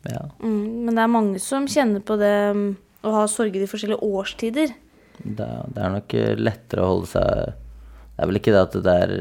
Ja. 0.04 0.24
Mm, 0.42 0.84
men 0.84 0.94
det 0.98 1.02
er 1.04 1.12
mange 1.12 1.40
som 1.40 1.66
kjenner 1.70 2.02
på 2.04 2.16
det 2.20 2.32
mm, 2.56 2.66
å 3.04 3.12
ha 3.18 3.24
sorger 3.30 3.62
i 3.64 3.68
forskjellige 3.70 4.02
årstider. 4.04 4.74
Det, 5.22 5.46
det 5.74 5.80
er 5.84 5.92
nok 5.94 6.14
eh, 6.18 6.34
lettere 6.40 6.82
å 6.82 6.88
holde 6.90 7.06
seg 7.12 7.52
Det 7.54 8.22
er 8.24 8.26
vel 8.30 8.38
ikke 8.40 8.54
det 8.54 8.62
at 8.64 8.78
det 8.82 8.94
er 9.04 9.12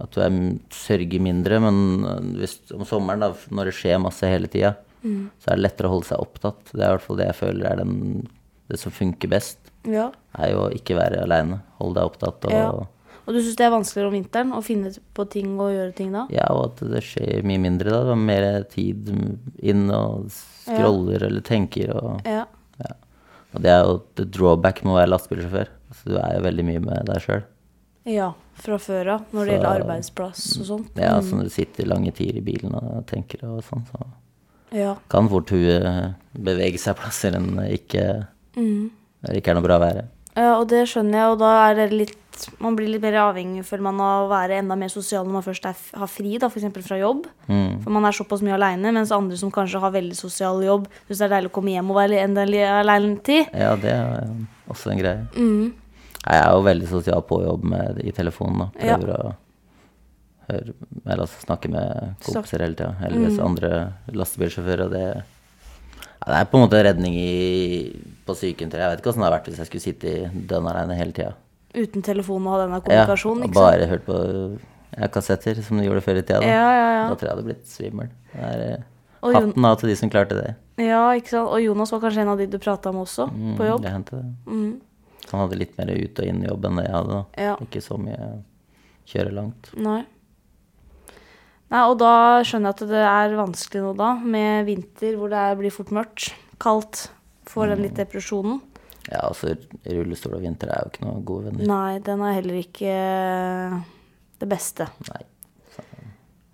at 0.00 0.14
du 0.14 0.20
er, 0.22 0.36
sørger 0.72 1.20
mindre, 1.20 1.58
men 1.60 1.80
eh, 2.06 2.20
hvis, 2.40 2.54
om 2.76 2.84
sommeren, 2.88 3.24
da, 3.24 3.32
når 3.52 3.68
det 3.70 3.74
skjer 3.80 3.98
masse 4.00 4.30
hele 4.30 4.48
tida, 4.52 4.76
så 5.02 5.50
er 5.50 5.58
det 5.58 5.64
lettere 5.64 5.88
å 5.88 5.94
holde 5.96 6.08
seg 6.10 6.22
opptatt. 6.22 6.62
Det 6.70 6.80
er 6.84 6.86
i 6.90 6.94
hvert 6.94 7.04
fall 7.06 7.18
det 7.20 7.26
jeg 7.30 7.38
føler 7.40 7.66
er 7.70 7.82
den, 7.82 7.92
det 8.70 8.78
som 8.80 8.92
funker 8.94 9.32
best. 9.32 9.70
Ja. 9.88 10.10
Er 10.38 10.52
jo 10.54 10.62
å 10.66 10.72
ikke 10.76 10.96
være 10.98 11.22
aleine. 11.24 11.62
Holde 11.80 12.00
deg 12.00 12.10
opptatt. 12.12 12.44
Og, 12.48 12.52
Ja. 12.54 12.64
ja. 12.68 12.88
Og 13.26 13.36
du 13.36 13.40
syns 13.44 13.56
det 13.56 13.66
er 13.66 13.72
vanskeligere 13.74 14.10
om 14.10 14.14
vinteren 14.16 14.52
å 14.56 14.62
finne 14.64 14.90
på 15.14 15.24
ting 15.30 15.52
og 15.60 15.70
gjøre 15.70 15.92
ting 15.94 16.08
da? 16.16 16.24
Ja, 16.34 16.48
og 16.50 16.72
at 16.72 16.80
det 16.90 17.02
skjer 17.06 17.44
mye 17.46 17.60
mindre. 17.62 17.92
da, 17.92 18.00
Du 18.04 18.12
har 18.12 18.18
mer 18.18 18.46
tid 18.72 19.10
inn 19.62 19.84
og 19.94 20.30
scroller 20.34 21.28
eller 21.28 21.44
tenker. 21.46 21.92
og... 21.94 22.24
Ja. 22.26 22.46
Og 23.54 23.62
det 23.64 23.70
er 23.70 23.80
jo 23.84 24.02
the 24.16 24.24
drawback 24.24 24.84
med 24.84 24.92
å 24.94 24.98
være 25.00 25.10
lastebilsjåfør. 25.10 25.68
Altså, 25.90 26.04
du 26.12 26.16
er 26.18 26.36
jo 26.36 26.44
veldig 26.46 26.64
mye 26.68 26.80
med 26.84 27.06
deg 27.06 27.22
sjøl. 27.24 27.42
Ja, 28.06 28.30
fra 28.54 28.76
før 28.78 29.08
av. 29.16 29.24
Når 29.32 29.44
det 29.46 29.50
Så- 29.50 29.54
gjelder 29.56 29.80
arbeidsplass 29.82 30.44
og 30.60 30.66
sånt. 30.66 30.88
Ja, 30.96 31.20
Mm. 31.20 31.24
så 31.24 31.42
du 31.42 31.48
sitter 31.50 31.84
lange 31.86 32.12
tider 32.14 32.38
i 32.38 32.40
bilen 32.40 32.74
og 32.74 33.06
tenker 33.06 33.42
og 33.44 33.62
sånn, 33.64 33.84
så 33.90 34.06
Ja. 34.72 34.94
kan 35.08 35.28
fort 35.28 35.48
huet 35.50 36.14
bevege 36.38 36.78
seg 36.78 36.96
plasser 36.96 37.32
enn 37.34 37.56
ikke 37.68 38.26
Mm. 38.56 38.90
det 39.24 39.42
ikke 39.42 39.48
er 39.48 39.54
noe 39.54 39.62
bra 39.62 39.78
å 39.78 39.82
være. 39.82 40.04
ja, 40.36 40.58
og 40.60 40.68
det 40.68 40.86
skjønner 40.88 41.12
jeg, 41.12 41.32
og 41.32 41.38
da 41.40 41.70
er 41.70 41.74
det 41.74 41.92
litt 41.92 42.16
Man 42.62 42.76
blir 42.78 42.88
litt 42.88 43.02
mer 43.02 43.16
avhengig, 43.20 43.64
føler 43.68 43.82
man, 43.84 43.98
av 44.00 44.24
å 44.26 44.30
være 44.30 44.58
enda 44.62 44.76
mer 44.78 44.88
sosial 44.88 45.26
når 45.26 45.32
man 45.38 45.42
først 45.44 45.66
er, 45.68 45.74
har 46.00 46.08
fri, 46.08 46.38
da, 46.40 46.48
f.eks. 46.48 46.68
fra 46.86 46.96
jobb. 47.00 47.26
Mm. 47.48 47.82
For 47.84 47.90
man 47.92 48.04
er 48.08 48.16
såpass 48.16 48.40
mye 48.46 48.54
aleine, 48.56 48.92
mens 48.96 49.12
andre 49.12 49.36
som 49.36 49.50
kanskje 49.52 49.80
har 49.82 49.92
veldig 49.92 50.16
sosial 50.16 50.62
jobb, 50.64 50.86
syns 51.08 51.18
det 51.20 51.26
er 51.28 51.34
deilig 51.36 51.50
å 51.52 51.56
komme 51.58 51.74
hjem 51.74 51.90
og 51.92 51.98
være 52.00 52.22
en 52.22 52.34
del 52.38 52.54
aleine 52.64 53.18
tid. 53.26 53.50
Ja, 53.52 53.74
det 53.76 53.92
er 53.92 54.30
også 54.72 54.92
en 54.94 55.02
greie. 55.02 55.26
Mm. 55.36 55.74
Jeg 56.20 56.36
er 56.44 56.50
jo 56.52 56.64
veldig 56.70 56.88
sosial 56.90 57.22
på 57.28 57.42
jobb 57.44 57.64
med, 57.74 58.00
i 58.04 58.12
telefonen. 58.16 58.58
da. 58.66 58.86
Ja. 58.88 58.96
Prøver 59.00 59.12
å 59.16 59.34
høre, 60.50 60.74
eller 61.06 61.22
altså 61.26 61.44
snakke 61.44 61.68
med 61.72 62.16
kompiser 62.26 62.64
hele 62.64 62.74
tida. 62.76 62.94
Eller 63.06 63.26
hvis 63.26 63.36
Mm. 63.38 63.44
andre 63.46 63.70
lastebilsjåfører. 64.12 64.90
Det, 64.90 65.04
ja, 65.14 66.24
det 66.26 66.40
er 66.40 66.48
på 66.50 66.58
en 66.58 66.64
måte 66.66 66.82
redning 66.84 67.14
i, 67.16 68.02
på 68.26 68.34
psyken. 68.34 68.70
Jeg 68.72 68.90
vet 68.90 69.00
ikke 69.00 69.12
åssen 69.12 69.22
det 69.22 69.28
hadde 69.30 69.38
vært 69.38 69.48
hvis 69.48 69.60
jeg 69.62 69.70
skulle 69.70 69.86
sitte 69.86 70.06
i 70.10 70.46
dønn 70.50 70.66
aleine 70.68 70.96
hele 70.98 71.12
tida. 71.16 71.32
Uten 71.74 72.02
telefon 72.02 72.46
og 72.46 72.52
ha 72.56 72.64
denne 72.66 72.80
kommunikasjonen, 72.82 73.46
Ja, 73.46 73.54
bare 73.54 73.86
hørt 73.86 74.04
på 74.06 74.16
ja, 74.98 75.06
kassetter, 75.08 75.60
som 75.62 75.78
de 75.78 75.84
gjorde 75.86 76.02
før 76.02 76.18
i 76.18 76.22
tida. 76.22 76.40
Da. 76.40 76.46
Ja, 76.46 76.70
ja, 76.74 76.88
ja. 76.96 77.04
da 77.08 77.14
tror 77.14 77.28
jeg 77.28 77.36
hadde 77.36 77.44
blitt 77.46 77.66
svimmel. 77.70 78.08
Eh, 78.34 78.82
Og 79.22 79.34
hatten 79.36 79.64
av 79.68 79.76
til 79.78 79.88
de 79.92 79.96
som 79.96 80.10
klarte 80.10 80.34
det. 80.34 80.54
Ja, 80.82 81.04
ikke 81.14 81.28
sant? 81.30 81.48
Og 81.52 81.60
Jonas 81.62 81.92
var 81.92 82.00
kanskje 82.00 82.22
en 82.24 82.28
av 82.32 82.38
de 82.38 82.46
du 82.46 82.58
prata 82.58 82.90
med 82.92 83.02
også, 83.06 83.28
Mm, 83.30 83.56
på 83.56 83.66
jobb. 83.68 83.82
Det 83.82 83.90
hendte 83.92 84.10
det. 84.18 84.28
Mm. 84.46 84.80
Han 85.30 85.40
hadde 85.44 85.58
litt 85.60 85.76
mer 85.78 85.86
ut- 85.94 86.18
og 86.18 86.26
inn-jobb 86.26 86.64
enn 86.64 86.76
det 86.80 86.84
jeg 86.86 86.94
hadde. 86.94 87.08
da. 87.12 87.24
Ja. 87.44 87.56
Ikke 87.60 87.82
så 87.84 87.98
mye 88.00 88.42
kjøre 89.06 89.32
langt. 89.32 89.70
Nei. 89.76 90.04
Nei, 91.70 91.84
og 91.86 91.98
da 92.00 92.42
skjønner 92.42 92.72
jeg 92.72 92.82
at 92.82 92.88
det 92.90 93.02
er 93.06 93.36
vanskelig 93.38 93.82
nå 93.84 93.92
da, 93.96 94.14
med 94.18 94.66
vinter 94.66 95.14
hvor 95.16 95.30
det 95.30 95.38
er, 95.38 95.54
blir 95.60 95.70
fort 95.70 95.92
mørkt, 95.94 96.32
kaldt, 96.58 97.10
får 97.46 97.68
den 97.68 97.78
Mm. 97.78 97.82
litt 97.84 97.94
depresjonen. 97.94 98.60
Ja, 99.08 99.22
altså 99.30 99.54
rullestol 99.86 100.36
og 100.36 100.42
vinter 100.44 100.68
er 100.74 100.84
jo 100.84 100.90
ikke 100.92 101.06
noe 101.06 101.22
gode 101.24 101.48
venner. 101.48 101.66
Nei, 101.70 101.98
den 102.04 102.20
er 102.26 102.36
heller 102.36 102.58
ikke 102.60 102.92
eh, 102.92 103.80
det 104.42 104.48
beste. 104.50 104.86
Nei. 105.08 105.22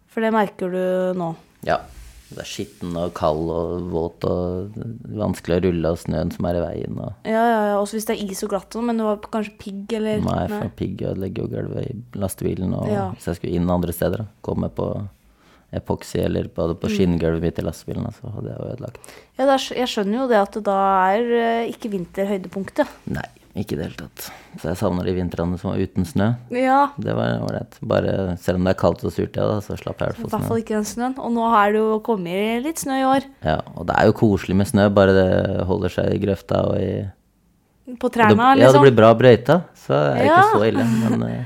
For 0.07 0.25
det 0.25 0.33
merker 0.33 0.73
du 0.73 1.19
nå. 1.19 1.35
Ja. 1.67 1.81
Det 2.27 2.41
er 2.43 2.49
skitten 2.49 2.97
og 2.99 3.13
kald 3.15 3.51
og 3.55 3.85
våt 3.93 4.25
og 4.27 4.73
vanskelig 5.15 5.61
å 5.61 5.63
rulle 5.69 5.93
og 5.95 5.99
snøen 6.03 6.33
som 6.35 6.49
er 6.51 6.57
i 6.59 6.63
veien. 6.65 6.97
Og 6.99 7.29
Ja, 7.29 7.43
ja, 7.47 7.61
ja, 7.69 7.75
også 7.79 7.99
hvis 8.01 8.09
det 8.09 8.17
er 8.17 8.25
is 8.33 8.41
og 8.43 8.51
glatt 8.51 8.75
sånn, 8.75 8.89
men 8.89 8.99
det 8.99 9.07
var 9.07 9.21
kanskje 9.31 9.53
pigg 9.61 9.93
eller 10.01 10.25
Nei, 10.25 10.41
for 10.51 10.73
pigg 10.81 11.05
ødelegger 11.07 11.45
jo 11.45 11.53
gulvet 11.53 11.87
i 11.93 12.19
lastebilen. 12.19 12.75
Og 12.75 12.89
Ja. 12.91 13.05
hvis 13.15 13.29
jeg 13.31 13.39
skulle 13.39 13.55
inn 13.61 13.71
andre 13.71 13.95
steder, 13.95 14.25
da, 14.25 14.27
komme 14.43 14.73
på 14.75 14.89
epoxy 15.77 16.19
eller 16.25 16.49
både 16.49 16.75
på 16.81 16.89
Mm. 16.91 16.95
skinngulvet 16.97 17.41
mitt 17.43 17.59
i 17.59 17.63
lastebilen, 17.63 18.07
så 18.17 18.33
hadde 18.35 18.53
jeg 18.53 18.67
ødelagt. 18.73 18.99
Ja, 19.39 19.45
er, 19.47 19.59
jeg 19.77 19.89
skjønner 19.93 20.23
jo 20.23 20.29
det 20.29 20.39
at 20.43 20.53
det 20.53 20.65
da 20.65 20.77
er 21.15 21.33
eh, 21.41 21.73
ikke 21.73 21.91
vinter 21.93 22.27
høydepunktet. 22.27 22.87
Nei, 23.13 23.25
ikke 23.57 23.73
i 23.73 23.77
det 23.81 23.85
hele 23.87 23.97
tatt. 23.97 24.31
Så 24.61 24.69
jeg 24.71 24.77
savner 24.81 25.05
de 25.05 25.15
vintrene 25.17 25.59
som 25.61 25.71
var 25.73 25.79
uten 25.81 26.05
snø. 26.09 26.31
Ja, 26.51 26.89
Det 26.99 27.15
var 27.17 27.41
ålreit. 27.45 27.77
Bare 27.83 28.37
selv 28.41 28.57
om 28.61 28.65
det 28.65 28.75
er 28.77 28.81
kaldt 28.81 29.05
og 29.05 29.13
surt, 29.13 29.37
ja, 29.37 29.47
da, 29.47 29.59
så 29.65 29.77
slapp 29.77 29.99
jeg 30.01 30.09
i 30.09 30.13
i 30.13 30.17
hvert 30.17 30.31
hvert 30.31 30.31
fall 30.41 30.49
fall 30.49 30.63
ikke 30.63 30.77
den 30.77 30.85
snøen. 30.89 31.19
Og 31.19 31.33
nå 31.33 31.51
har 31.51 31.73
det 31.73 31.81
jo 31.81 32.01
kommet 32.01 32.63
litt 32.65 32.79
snø 32.81 32.97
i 33.01 33.05
år. 33.05 33.25
Ja, 33.45 33.61
og 33.77 33.87
det 33.87 33.97
er 33.97 34.07
jo 34.07 34.13
koselig 34.13 34.57
med 34.57 34.67
snø, 34.69 34.89
bare 34.93 35.13
det 35.17 35.67
holder 35.69 35.89
seg 35.93 36.15
i 36.15 36.19
grøfta 36.25 36.65
og 36.71 36.77
i 36.81 37.11
På 38.01 38.09
trærne, 38.11 38.35
liksom. 38.35 38.41
Ja, 38.43 38.55
det 38.55 38.65
liksom. 38.67 38.83
blir 38.83 38.97
bra 38.97 39.13
brøyta, 39.15 39.61
så 39.79 39.95
er 39.95 40.15
det 40.19 40.25
Ja. 40.27 40.41
ikke 40.41 40.59
så 40.59 40.65
ille. 40.67 40.85
Men 41.11 41.23
eh, 41.29 41.45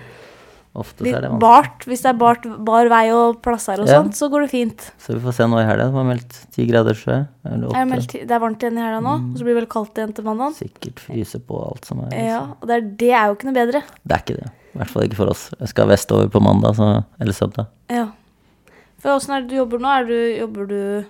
Ofte 0.71 1.03
så 1.03 1.17
er 1.17 1.23
det 1.25 1.31
vanskelig. 1.33 1.41
bart. 1.43 1.85
Hvis 1.91 2.03
det 2.05 2.11
er 2.13 2.19
bart, 2.21 2.45
bar 2.65 2.89
vei 2.93 3.11
og 3.11 3.41
plasser 3.43 3.81
og 3.83 3.89
Ja. 3.89 3.97
sånt, 4.03 4.15
så 4.15 4.29
går 4.31 4.43
det 4.47 4.51
fint. 4.53 4.85
Så 5.03 5.15
vi 5.17 5.21
får 5.25 5.35
se 5.35 5.43
nå 5.51 5.59
i 5.59 5.65
helga. 5.67 5.87
Det 5.91 5.93
var 5.97 6.05
meldt 6.07 6.37
ti 6.55 6.67
grader, 6.69 6.95
sjø. 6.95 7.17
Eller 7.45 7.67
det, 7.67 7.71
åtte. 7.73 7.89
meldt, 7.91 8.13
det 8.13 8.31
er 8.31 8.39
varmt 8.39 8.61
igjen 8.63 8.79
i 8.79 8.85
helga 8.87 9.01
nå, 9.03 9.15
og 9.33 9.35
så 9.37 9.43
blir 9.43 9.55
det 9.55 9.61
vel 9.63 9.67
kaldt 9.67 9.95
igjen 9.99 10.15
til 10.15 10.25
mandag. 10.25 10.55
Sikkert 10.55 11.01
fryse 11.03 11.41
på 11.43 11.59
alt 11.67 11.85
som 11.91 12.01
er. 12.07 12.15
Ja, 12.15 12.41
og 12.61 12.69
det 12.69 12.77
er, 12.77 12.81
det 13.03 13.11
er 13.11 13.27
jo 13.27 13.35
ikke 13.35 13.49
noe 13.51 13.59
bedre. 13.59 13.83
Det 14.07 14.15
er 14.15 14.23
ikke 14.23 14.39
det. 14.39 14.51
I 14.75 14.79
hvert 14.79 14.91
fall 14.95 15.03
ikke 15.09 15.17
for 15.19 15.27
oss. 15.35 15.51
Jeg 15.59 15.69
skal 15.73 15.89
vestover 15.91 16.31
på 16.31 16.41
mandag, 16.41 16.77
så, 16.79 17.05
eller 17.21 17.33
søndag. 17.35 17.67
Ja. 17.91 18.07
For 19.03 19.17
åssen 19.19 19.35
er 19.35 19.41
det 19.43 19.49
du 19.51 19.57
jobber 19.57 19.81
nå? 19.83 19.89
Er 19.91 20.05
du, 20.07 20.39
jobber 20.39 20.69
du 20.69 21.05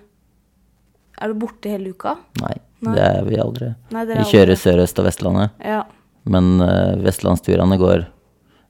Er 1.20 1.28
du 1.28 1.34
borte 1.34 1.68
hele 1.68 1.90
uka? 1.92 2.16
Nei, 2.40 2.54
Nei. 2.80 2.94
det 2.96 3.02
er 3.04 3.24
vi 3.28 3.36
aldri. 3.36 3.74
Nei, 3.92 4.04
Vi 4.06 4.12
er 4.16 4.24
kjører 4.24 4.56
Sør-Øst 4.56 4.98
og 4.98 5.04
Vestlandet, 5.04 5.50
Ja. 5.62 5.82
men 6.24 6.62
uh, 6.62 6.96
vestlandsturene 7.04 7.76
går 7.76 8.06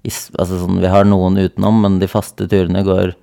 Altså 0.04 0.56
sånn, 0.62 0.78
vi 0.80 0.88
har 0.88 1.04
noen 1.04 1.36
utenom, 1.36 1.80
men 1.82 1.98
de 2.00 2.06
faste 2.08 2.46
turene 2.48 2.82
går 2.86 3.14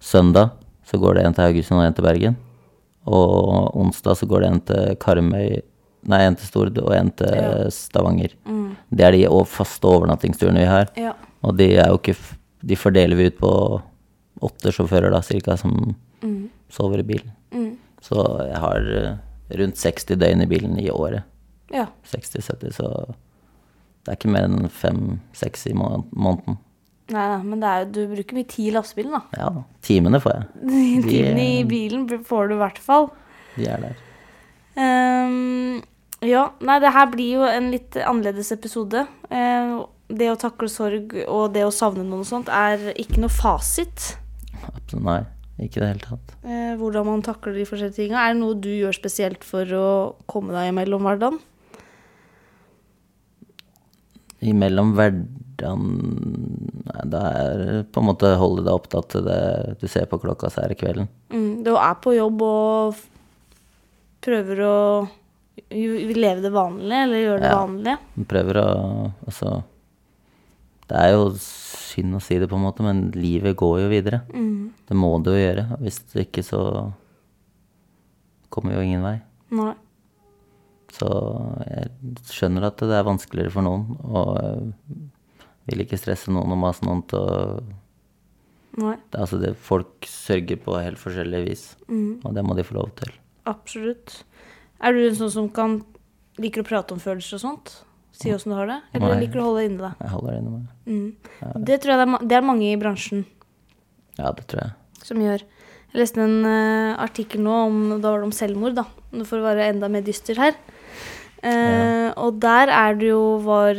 søndag. 0.00 0.50
Så 0.88 0.96
går 0.98 1.18
det 1.18 1.24
en 1.26 1.34
til 1.36 1.44
Haugesund 1.44 1.80
og 1.80 1.84
en 1.86 1.94
til 1.98 2.04
Bergen. 2.06 2.36
Og 3.08 3.74
onsdag 3.76 4.16
så 4.16 4.26
går 4.28 4.40
det 4.44 4.48
en 4.52 4.60
til 4.60 4.96
Karmøy 5.00 5.60
Nei, 6.08 6.20
en 6.24 6.36
til 6.38 6.46
Stord 6.46 6.78
og 6.78 6.92
en 6.94 7.10
til 7.10 7.28
Ja. 7.34 7.68
Stavanger. 7.74 8.32
Mm. 8.46 8.76
Det 8.94 9.04
er 9.04 9.10
de 9.12 9.24
faste 9.50 9.84
overnattingsturene 9.84 10.60
vi 10.62 10.64
har. 10.70 10.86
ja. 10.96 11.12
Og 11.42 11.56
de 11.58 11.74
er 11.76 11.88
jo 11.88 11.98
ikke 11.98 12.16
De 12.64 12.74
fordeler 12.76 13.14
vi 13.16 13.26
ut 13.26 13.38
på 13.38 13.82
åtte 14.42 14.72
sjåfører, 14.72 15.10
da, 15.12 15.20
cirka, 15.20 15.56
som 15.58 15.94
Mm. 16.22 16.48
sover 16.70 16.98
i 17.00 17.02
bilen. 17.02 17.30
Mm. 17.52 17.76
Så 18.02 18.16
jeg 18.48 18.56
har 18.58 18.76
eh, 18.78 19.16
rundt 19.58 19.76
60 19.76 20.16
døgn 20.16 20.42
i 20.42 20.46
bilen 20.46 20.78
i 20.78 20.88
året. 20.90 21.22
ja. 21.70 21.86
60-70, 22.04 22.72
så 22.72 23.14
det 24.08 24.14
er 24.14 24.16
ikke 24.22 24.30
mer 24.32 24.46
enn 24.48 24.70
fem-seks 24.72 25.66
i 25.68 25.74
må 25.76 25.90
måneden. 26.16 26.54
Nei, 27.12 27.24
da, 27.28 27.36
men 27.44 27.60
det 27.60 27.68
er, 27.68 27.82
du 27.92 27.98
bruker 28.08 28.36
mye 28.38 28.48
tid 28.48 28.70
i 28.70 28.72
lastebilen, 28.72 29.18
da. 29.18 29.36
Ja. 29.36 29.48
Timene 29.84 30.20
får 30.24 30.32
jeg. 30.32 30.46
Timene 31.10 31.44
i 31.58 31.62
bilen 31.68 32.06
får 32.24 32.48
du 32.48 32.54
i 32.56 32.60
hvert 32.62 32.80
fall. 32.80 33.10
De 33.58 33.66
er 33.68 33.84
der. 33.84 34.00
Um, 34.78 35.82
ja, 36.24 36.46
nei, 36.64 36.78
det 36.80 36.94
her 36.96 37.10
blir 37.12 37.40
jo 37.42 37.44
en 37.52 37.68
litt 37.74 38.00
annerledes 38.00 38.52
episode. 38.56 39.04
Uh, 39.28 39.84
det 40.08 40.30
å 40.32 40.40
takle 40.40 40.70
sorg 40.72 41.12
og 41.26 41.52
det 41.52 41.66
å 41.68 41.74
savne 41.74 42.06
noen 42.06 42.24
og 42.24 42.30
sånt 42.30 42.48
er 42.48 42.94
ikke 42.96 43.20
noe 43.20 43.32
fasit. 43.32 44.14
Nei, 44.96 45.20
ikke 45.60 45.82
i 45.82 45.84
det 45.84 45.92
hele 45.92 46.06
tatt. 46.06 46.32
Uh, 46.48 46.72
hvordan 46.80 47.10
man 47.12 47.28
takler 47.28 47.60
de 47.60 47.68
forskjellige 47.68 48.00
tinga. 48.00 48.24
Er 48.24 48.32
det 48.32 48.40
noe 48.40 48.56
du 48.56 48.72
gjør 48.72 48.96
spesielt 48.96 49.44
for 49.44 49.76
å 49.76 49.88
komme 50.32 50.56
deg 50.56 50.72
imellom 50.72 51.04
hverdagen? 51.04 51.44
Imellom 54.46 54.92
hverdagen 54.94 55.86
Nei, 56.88 57.04
det 57.10 57.20
er 57.20 57.62
på 57.90 57.98
en 58.02 58.06
måte 58.06 58.28
holde 58.38 58.62
deg 58.62 58.74
opptatt 58.78 59.08
til 59.10 59.24
det 59.26 59.38
du 59.80 59.86
ser 59.90 60.06
på 60.06 60.20
klokka, 60.22 60.50
så 60.54 60.62
er 60.62 60.68
det 60.72 60.78
kvelden. 60.80 61.08
Mm, 61.34 61.64
du 61.66 61.72
er 61.74 61.96
på 62.00 62.14
jobb 62.14 62.44
og 62.46 63.00
prøver 64.24 64.62
å 64.62 64.76
leve 65.68 66.44
det 66.44 66.52
vanlige, 66.54 67.00
eller 67.02 67.24
gjøre 67.24 67.40
det 67.42 67.50
Ja. 67.50 67.58
vanlige. 67.58 67.98
Prøver 68.30 68.60
å 68.62 68.68
Altså 69.26 69.62
Det 70.88 70.96
er 70.96 71.10
jo 71.12 71.24
synd 71.36 72.14
å 72.16 72.22
si 72.22 72.38
det, 72.38 72.48
på 72.48 72.54
en 72.56 72.62
måte, 72.64 72.80
men 72.86 73.10
livet 73.12 73.56
går 73.56 73.80
jo 73.82 73.88
videre. 73.90 74.22
Mm. 74.32 74.70
Det 74.88 74.96
må 74.96 75.10
det 75.22 75.34
jo 75.34 75.42
gjøre. 75.42 75.78
Hvis 75.82 75.98
det 76.14 76.28
ikke, 76.30 76.44
så 76.46 76.92
kommer 78.48 78.72
jo 78.72 78.80
ingen 78.80 79.02
vei. 79.04 79.20
Nei. 79.50 79.74
Så 80.98 81.08
jeg 81.68 81.90
skjønner 82.26 82.64
at 82.68 82.80
det 82.82 82.96
er 82.98 83.06
vanskeligere 83.06 83.52
for 83.54 83.62
noen, 83.62 83.84
og 84.02 84.72
vil 85.68 85.84
ikke 85.84 85.98
stresse 86.00 86.32
noen 86.32 86.50
og 86.54 86.58
mase 86.58 86.86
noen 86.86 87.04
til 87.06 87.18
å 87.20 87.60
Nei. 88.78 88.94
det, 89.10 89.18
Altså, 89.20 89.38
det, 89.42 89.52
folk 89.62 90.06
sørger 90.08 90.58
på 90.62 90.76
helt 90.82 90.98
forskjellig 91.00 91.44
vis, 91.48 91.64
Mm. 91.88 92.20
og 92.24 92.34
det 92.34 92.44
må 92.44 92.54
de 92.56 92.62
få 92.66 92.74
lov 92.78 92.90
til. 92.98 93.12
Absolutt. 93.46 94.22
Er 94.80 94.92
du 94.92 95.00
en 95.08 95.14
sånn 95.18 95.30
som 95.34 95.48
kan 95.48 95.80
liker 96.38 96.62
å 96.62 96.68
prate 96.68 96.92
om 96.94 97.00
følelser 97.02 97.38
og 97.38 97.40
sånt? 97.42 97.72
Si 98.12 98.30
åssen 98.34 98.50
du 98.50 98.56
har 98.58 98.66
det? 98.66 98.80
Eller 98.94 99.14
Nei. 99.14 99.20
liker 99.26 99.38
du 99.38 99.40
å 99.40 99.46
holde 99.48 99.60
det 99.62 99.70
inni 99.70 99.82
deg? 99.82 99.94
Jeg 100.02 100.10
holder 100.10 100.32
det 100.32 100.38
inni 100.38 100.50
meg. 100.50 100.66
Mm. 100.86 101.64
Det 101.64 101.80
tror 101.80 101.92
jeg 101.94 101.98
det 102.00 102.08
er, 102.08 102.26
det 102.28 102.36
er 102.38 102.46
mange 102.46 102.66
i 102.72 102.76
bransjen 102.80 103.24
Ja, 104.18 104.32
det 104.32 104.46
tror 104.50 104.62
jeg. 104.64 104.72
som 105.06 105.18
gjør. 105.22 105.42
Jeg 105.92 106.00
leste 106.02 106.20
en 106.20 106.44
uh, 106.44 106.96
artikkel 107.02 107.40
nå 107.40 107.52
om, 107.66 107.76
da 108.02 108.10
var 108.10 108.18
det 108.20 108.28
om 108.28 108.34
selvmord, 108.34 108.74
da. 108.76 108.84
For 109.24 109.38
å 109.38 109.46
være 109.46 109.68
enda 109.72 109.88
mer 109.88 110.02
dyster 110.02 110.36
her. 110.36 110.54
Eh, 111.42 112.12
Og 112.16 112.40
der 112.42 112.68
er 112.72 112.94
det 112.98 113.08
jo 113.12 113.38
var 113.44 113.74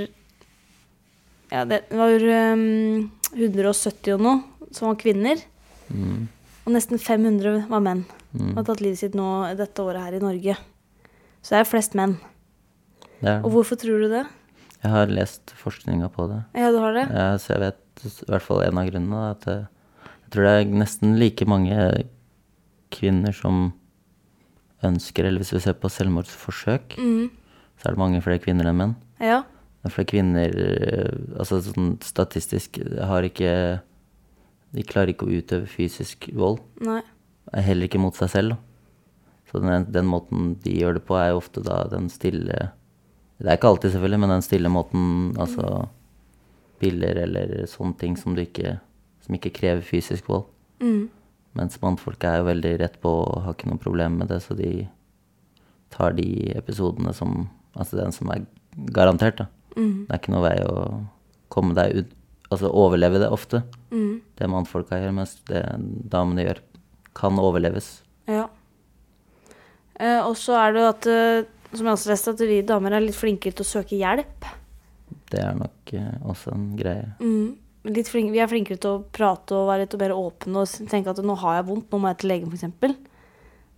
Ja, 1.52 1.66
det 1.66 1.82
var 1.92 2.14
um, 2.54 3.10
170 3.34 4.14
og 4.14 4.22
noe 4.22 4.70
som 4.72 4.88
var 4.92 5.00
kvinner. 5.02 5.40
Mm. 5.90 6.28
Og 6.66 6.74
nesten 6.76 7.00
500 7.02 7.64
var 7.72 7.82
menn. 7.82 8.04
Mm. 8.38 8.52
Har 8.56 8.68
tatt 8.68 8.84
livet 8.86 9.00
sitt 9.02 9.16
nå 9.18 9.26
dette 9.58 9.82
året 9.82 10.04
her 10.06 10.18
i 10.20 10.22
Norge. 10.22 10.56
Så 11.42 11.56
det 11.56 11.64
er 11.64 11.70
flest 11.72 11.96
menn. 11.98 12.20
Er 13.26 13.42
Og 13.42 13.50
hvorfor 13.56 13.80
tror 13.82 14.04
du 14.04 14.08
det? 14.12 14.26
Jeg 14.84 14.92
har 14.94 15.10
lest 15.12 15.52
forskninga 15.60 16.08
på 16.14 16.28
det. 16.30 16.44
Ja, 16.56 16.70
du 16.72 16.78
har 16.80 16.94
det? 16.94 17.08
Ja, 17.10 17.34
så 17.42 17.56
jeg 17.56 17.64
vet 17.66 18.06
i 18.06 18.30
hvert 18.30 18.46
fall 18.46 18.62
en 18.64 18.78
av 18.80 18.88
grunnene. 18.92 19.24
er 19.26 19.32
At 19.34 19.42
det, 19.50 19.58
jeg 20.06 20.32
tror 20.36 20.46
det 20.46 20.54
er 20.54 20.78
nesten 20.86 21.18
like 21.20 21.46
mange 21.50 21.80
kvinner 22.94 23.34
som 23.36 23.74
ønsker, 24.86 25.26
eller 25.28 25.42
hvis 25.44 25.52
vi 25.58 25.60
ser 25.66 25.74
på 25.76 25.90
selvmordsforsøk, 25.92 26.96
Mm. 27.02 27.30
Så 27.80 27.88
er 27.88 27.96
det 27.96 28.02
mange 28.02 28.22
flere 28.24 28.42
kvinner 28.44 28.68
enn 28.70 28.80
menn. 28.80 28.96
Ja. 29.24 29.44
Flere 29.88 30.10
kvinner 30.12 30.56
eh, 30.60 31.14
Altså 31.40 31.62
sånn 31.64 31.94
statistisk 32.04 32.82
har 33.08 33.24
ikke 33.24 33.52
De 34.76 34.84
klarer 34.84 35.14
ikke 35.14 35.28
å 35.28 35.38
utøve 35.40 35.70
fysisk 35.72 36.28
vold. 36.36 36.60
Nei. 36.84 37.00
Heller 37.56 37.88
ikke 37.88 38.02
mot 38.02 38.18
seg 38.18 38.32
selv. 38.34 38.58
Så 39.50 39.62
den, 39.64 39.88
den 39.90 40.06
måten 40.06 40.52
de 40.62 40.76
gjør 40.78 41.00
det 41.00 41.06
på, 41.08 41.16
er 41.18 41.32
jo 41.32 41.40
ofte 41.40 41.64
da 41.66 41.82
den 41.90 42.10
stille 42.14 42.68
Det 43.40 43.48
er 43.48 43.56
ikke 43.58 43.72
alltid, 43.72 43.96
selvfølgelig, 43.96 44.20
men 44.22 44.36
den 44.36 44.46
stille 44.46 44.70
måten, 44.70 45.08
altså 45.40 45.88
piller 46.80 47.18
eller 47.24 47.66
sånne 47.68 47.98
ting 48.00 48.20
som 48.20 48.36
du 48.36 48.44
ikke 48.44 48.78
Som 49.26 49.36
ikke 49.36 49.56
krever 49.56 49.82
fysisk 49.86 50.30
vold. 50.30 50.46
Mm. 50.84 51.08
Mens 51.58 51.80
mannfolk 51.82 52.24
er 52.28 52.40
jo 52.40 52.50
veldig 52.52 52.76
rett 52.84 53.00
på 53.02 53.12
og 53.24 53.42
har 53.46 53.56
ikke 53.56 53.72
noe 53.72 53.82
problem 53.82 54.20
med 54.22 54.30
det, 54.32 54.44
så 54.44 54.56
de 54.56 54.88
tar 55.90 56.14
de 56.18 56.54
episodene 56.56 57.12
som 57.18 57.48
Altså 57.80 58.00
den 58.00 58.14
som 58.16 58.32
er 58.34 58.46
garantert, 58.96 59.42
da. 59.42 59.50
Mm. 59.76 60.06
Det 60.06 60.14
er 60.14 60.22
ikke 60.22 60.34
noe 60.36 60.46
vei 60.46 60.56
å 60.66 60.80
komme 61.54 61.76
deg 61.78 62.02
ut 62.02 62.16
Altså 62.50 62.72
overleve 62.74 63.20
det 63.22 63.28
ofte. 63.30 63.62
Mm. 63.94 64.22
Det 64.34 64.48
mannfolka 64.50 64.98
gjør, 64.98 65.12
mens 65.14 65.36
det 65.46 65.62
damene 66.10 66.48
gjør, 66.48 66.62
kan 67.14 67.38
overleves. 67.38 68.00
Ja. 68.26 68.48
Eh, 70.00 70.18
og 70.24 70.34
så 70.40 70.56
er 70.58 70.74
det 70.74 70.82
jo 70.82 70.88
at, 70.90 71.08
eh, 71.14 71.76
som 71.76 71.86
jeg 71.86 71.94
også 71.94 72.10
leste, 72.10 72.34
at 72.34 72.44
vi 72.50 72.62
damer 72.66 72.96
er 72.98 73.06
litt 73.06 73.18
flinkere 73.20 73.54
til 73.54 73.68
å 73.68 73.70
søke 73.70 74.00
hjelp. 74.00 74.50
Det 75.30 75.44
er 75.44 75.58
nok 75.60 75.94
eh, 75.94 76.16
også 76.26 76.56
en 76.56 76.72
greie. 76.80 77.12
Mm. 77.22 77.58
Flink, 78.10 78.34
vi 78.34 78.42
er 78.42 78.50
flinkere 78.50 78.82
til 78.82 78.98
å 78.98 79.04
prate 79.14 79.56
og 79.56 79.70
være 79.70 79.86
litt 79.86 79.96
mer 80.02 80.16
åpne 80.18 80.64
og 80.64 80.90
tenke 80.92 81.14
at 81.14 81.22
nå 81.24 81.36
har 81.44 81.60
jeg 81.60 81.70
vondt, 81.70 81.88
nå 81.92 82.02
må 82.02 82.10
jeg 82.12 82.22
til 82.22 82.34
legen 82.34 82.50
f.eks. 82.50 82.98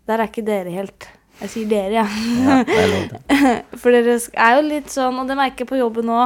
Der 0.07 0.15
er 0.15 0.31
ikke 0.31 0.47
dere 0.47 0.73
helt. 0.73 1.11
Jeg 1.41 1.49
sier 1.49 1.69
dere, 1.71 2.03
ja. 2.03 2.05
Ja. 2.45 2.57
For 3.81 3.93
dere 3.93 4.17
er 4.19 4.57
jo 4.57 4.65
litt 4.67 4.91
sånn, 4.93 5.17
og 5.21 5.29
det 5.29 5.37
merker 5.39 5.63
jeg 5.63 5.71
på 5.71 5.79
jobben 5.79 6.05
nå 6.09 6.17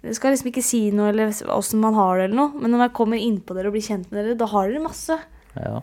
Dere 0.00 0.16
skal 0.16 0.32
liksom 0.32 0.50
ikke 0.52 0.64
si 0.64 0.82
noe 0.96 1.10
eller 1.10 1.32
åssen 1.52 1.80
man 1.82 1.96
har 1.98 2.20
det 2.20 2.28
eller 2.28 2.38
noe, 2.38 2.60
men 2.62 2.72
når 2.72 2.86
jeg 2.86 2.94
kommer 2.96 3.20
innpå 3.20 3.56
dere 3.56 3.68
og 3.68 3.74
blir 3.74 3.84
kjent 3.84 4.12
med 4.12 4.22
dere, 4.22 4.38
da 4.40 4.46
har 4.48 4.70
dere 4.70 4.84
masse. 4.84 5.16
Ja. 5.58 5.80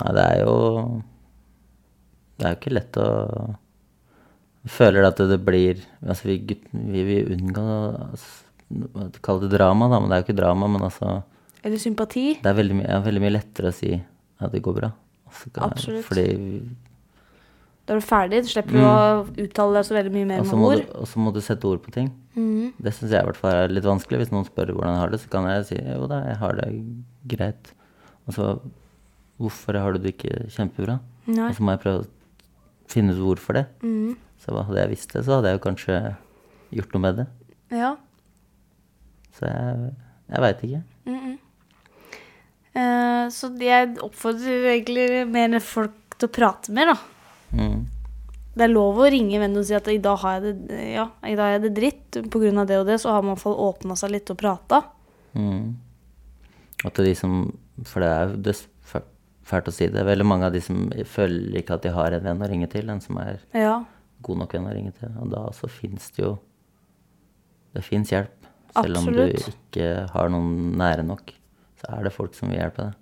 Nei, 0.00 0.14
det 0.16 0.24
er 0.24 0.40
jo 0.42 0.56
Det 2.34 2.46
er 2.48 2.54
jo 2.56 2.58
ikke 2.58 2.72
lett 2.74 2.96
å 2.98 3.08
Jeg 4.66 4.72
føler 4.74 5.06
at 5.06 5.20
det 5.30 5.38
blir 5.46 5.84
Altså, 6.02 6.26
vi, 6.32 6.56
vi 6.72 7.04
vil 7.06 7.30
unngå 7.36 7.68
å 7.70 9.06
kalle 9.22 9.44
det 9.46 9.52
drama, 9.54 9.86
da, 9.92 10.00
men 10.00 10.10
det 10.10 10.16
er 10.16 10.22
jo 10.22 10.26
ikke 10.26 10.40
drama. 10.40 10.66
Men 10.72 10.86
altså 10.88 11.20
Eller 11.62 11.78
sympati. 11.78 12.24
Det 12.42 12.50
er 12.50 12.58
veldig, 12.58 12.80
ja, 12.82 12.98
veldig 13.04 13.22
mye 13.22 13.36
lettere 13.36 13.70
å 13.70 13.76
si 13.76 13.92
at 13.94 14.50
det 14.52 14.64
går 14.64 14.76
bra. 14.80 14.90
Altså, 15.30 15.52
Absolutt. 15.68 16.06
Fordi 16.08 16.26
Da 17.84 17.92
er 17.92 18.00
du 18.00 18.06
ferdig. 18.06 18.42
Du 18.46 18.48
slipper 18.48 18.80
å 18.80 18.92
uttale 19.28 19.76
deg 19.76 19.84
så 19.84 19.96
veldig 19.96 20.12
mye 20.14 20.28
mer 20.30 20.40
Også 20.40 20.56
med 20.56 20.68
ord. 20.70 20.84
du- 20.86 20.98
og 21.00 21.06
så 21.06 21.20
må 21.20 21.32
du 21.34 21.40
sette 21.44 21.68
ord 21.68 21.82
på 21.84 21.92
ting. 21.92 22.10
Mm. 22.34 22.72
Det 22.80 22.92
syns 22.94 23.10
jeg 23.10 23.20
i 23.20 23.26
hvert 23.26 23.36
fall 23.36 23.52
er 23.52 23.68
litt 23.68 23.84
vanskelig. 23.84 24.18
Hvis 24.22 24.32
noen 24.32 24.46
spør 24.48 24.72
hvordan 24.72 24.94
jeg 24.94 25.02
har 25.02 25.10
det, 25.10 25.20
så 25.20 25.30
kan 25.30 25.44
jeg 25.44 25.66
si 25.66 25.76
jo 25.76 26.06
da, 26.06 26.22
jeg 26.24 26.36
har 26.36 26.52
det 26.52 26.68
greit. 27.28 27.72
Og 28.26 28.34
så 28.34 28.60
hvorfor 29.38 29.78
har 29.78 29.92
du 29.92 29.98
det 29.98 30.16
ikke 30.16 30.48
kjempebra? 30.48 31.00
Nei. 31.26 31.48
Og 31.48 31.54
så 31.54 31.60
må 31.60 31.74
jeg 31.74 31.82
prøve 31.84 32.04
å 32.04 32.08
finne 32.88 33.12
ut 33.12 33.20
hvorfor 33.20 33.54
det. 33.60 33.66
Mm. 33.82 34.16
Så 34.40 34.64
hadde 34.64 34.80
jeg 34.80 34.92
visst 34.94 35.12
det, 35.12 35.24
så 35.24 35.38
hadde 35.38 35.52
jeg 35.52 35.60
jo 35.60 35.64
kanskje 35.68 36.16
gjort 36.72 36.94
noe 36.94 37.04
med 37.04 37.16
det. 37.20 37.26
Ja. 37.70 37.96
Så 39.34 39.48
jeg, 39.48 39.94
jeg 40.30 40.40
veit 40.40 40.64
ikke. 40.64 40.82
Mm 41.04 41.20
-mm. 41.20 41.38
Uh, 42.74 43.30
så 43.30 43.52
jeg 43.60 43.98
oppfordrer 44.02 44.64
egentlig 44.72 45.28
mer 45.30 45.60
folk 45.60 45.92
til 46.18 46.28
å 46.28 46.32
prate 46.32 46.72
mer, 46.72 46.86
da. 46.86 46.96
Mm. 47.54 47.86
Det 48.54 48.62
er 48.68 48.70
lov 48.70 48.98
å 49.02 49.06
ringe 49.10 49.38
vennen 49.42 49.58
og 49.58 49.64
si 49.66 49.74
at 49.74 49.88
i 49.90 49.98
dag 49.98 50.18
har 50.22 50.36
jeg 50.38 50.54
det, 50.68 50.76
ja, 50.94 51.08
i 51.26 51.34
dag 51.34 51.42
har 51.48 51.54
jeg 51.56 51.62
det 51.64 51.72
dritt 51.74 52.18
av 52.20 52.66
det 52.70 52.76
og 52.78 52.86
det, 52.86 53.00
så 53.02 53.10
har 53.10 53.22
man 53.22 53.32
i 53.32 53.34
hvert 53.34 53.42
fall 53.42 53.56
åpna 53.64 53.96
seg 53.98 54.12
litt 54.14 54.30
og 54.30 54.38
prata. 54.38 54.82
Mm. 55.34 55.74
At 56.84 56.94
de 57.02 57.14
som 57.18 57.52
For 57.82 58.00
det 58.04 58.08
er 58.12 58.36
jo 58.36 58.52
s- 58.54 58.68
fælt 59.44 59.66
å 59.68 59.72
si 59.74 59.88
det. 59.90 60.04
Veldig 60.06 60.24
mange 60.24 60.46
av 60.46 60.52
de 60.54 60.60
som 60.62 60.86
føler 61.10 61.58
ikke 61.58 61.74
at 61.74 61.82
de 61.82 61.90
har 61.92 62.12
en 62.14 62.22
venn 62.22 62.40
å 62.40 62.48
ringe 62.48 62.68
til, 62.70 62.88
en 62.88 63.00
som 63.02 63.18
er 63.18 63.40
Ja, 63.52 63.80
god 64.22 64.38
nok 64.38 64.52
venn 64.54 64.68
å 64.70 64.72
ringe 64.72 64.92
til. 64.94 65.10
Og 65.20 65.30
da 65.34 65.48
så 65.52 65.68
fins 65.68 66.10
det 66.14 66.22
jo 66.24 66.38
Det 67.74 67.82
fins 67.82 68.10
hjelp. 68.12 68.30
Selv 68.74 68.96
om 68.98 69.06
du 69.12 69.24
ikke 69.26 70.08
har 70.12 70.28
noen 70.30 70.76
nære 70.78 71.02
nok, 71.04 71.32
så 71.82 71.98
er 71.98 72.04
det 72.04 72.12
folk 72.14 72.34
som 72.34 72.48
vil 72.48 72.58
hjelpe 72.60 72.76
deg. 72.86 72.94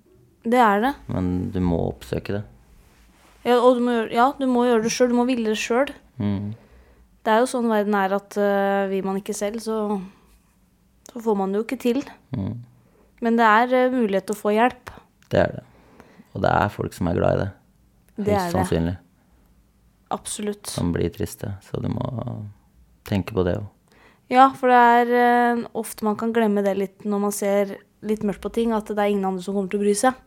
det 0.50 0.58
er 0.58 0.80
det. 0.80 0.94
Men 1.08 1.50
du 1.52 1.60
må 1.60 1.78
oppsøke 1.92 2.32
det. 2.38 2.42
Ja, 3.42 3.58
og 3.58 3.78
du 3.78 3.84
må 3.84 3.94
gjøre, 3.96 4.10
ja, 4.14 4.26
du 4.38 4.46
må 4.50 4.66
gjøre 4.68 4.84
det 4.84 4.92
sjøl. 4.94 5.10
Du 5.10 5.18
må 5.18 5.26
ville 5.28 5.52
det 5.52 5.60
sjøl. 5.60 5.90
Mm. 6.22 6.52
Det 7.22 7.32
er 7.32 7.42
jo 7.42 7.50
sånn 7.50 7.70
verden 7.70 7.96
er 7.98 8.14
at 8.16 8.38
uh, 8.38 8.90
vil 8.90 9.04
man 9.06 9.18
ikke 9.20 9.34
selv, 9.36 9.62
så, 9.62 9.78
så 11.10 11.22
får 11.22 11.38
man 11.38 11.52
det 11.52 11.60
jo 11.60 11.66
ikke 11.66 11.80
til. 11.82 12.00
Mm. 12.34 12.56
Men 13.22 13.38
det 13.38 13.48
er 13.48 13.76
uh, 13.88 13.94
mulighet 13.94 14.26
til 14.30 14.36
å 14.36 14.42
få 14.42 14.54
hjelp. 14.54 14.94
Det 15.30 15.42
er 15.42 15.54
det. 15.58 15.66
Og 16.32 16.42
det 16.42 16.54
er 16.54 16.72
folk 16.72 16.96
som 16.96 17.10
er 17.10 17.18
glad 17.18 17.36
i 17.36 17.42
det. 17.42 17.50
Det 18.16 18.32
er 18.32 18.38
Høyst 18.38 18.46
det. 18.46 18.56
sannsynlig. 18.56 18.96
Absolutt. 20.12 20.66
Som 20.68 20.90
blir 20.94 21.12
triste. 21.14 21.54
Så 21.64 21.80
du 21.82 21.88
må 21.92 22.08
tenke 23.08 23.34
på 23.36 23.44
det 23.46 23.56
òg. 23.60 23.70
Ja, 24.32 24.46
for 24.56 24.72
det 24.72 24.82
er 24.98 25.56
uh, 25.58 25.64
ofte 25.76 26.06
man 26.06 26.18
kan 26.20 26.32
glemme 26.34 26.64
det 26.64 26.76
litt 26.78 27.06
når 27.06 27.26
man 27.26 27.34
ser 27.34 27.74
litt 28.06 28.24
mørkt 28.26 28.42
på 28.42 28.50
ting, 28.54 28.72
at 28.74 28.88
det 28.88 28.98
er 28.98 29.12
ingen 29.12 29.28
andre 29.28 29.44
som 29.44 29.54
kommer 29.54 29.70
til 29.70 29.82
å 29.82 29.84
bry 29.84 29.94
seg. 29.98 30.18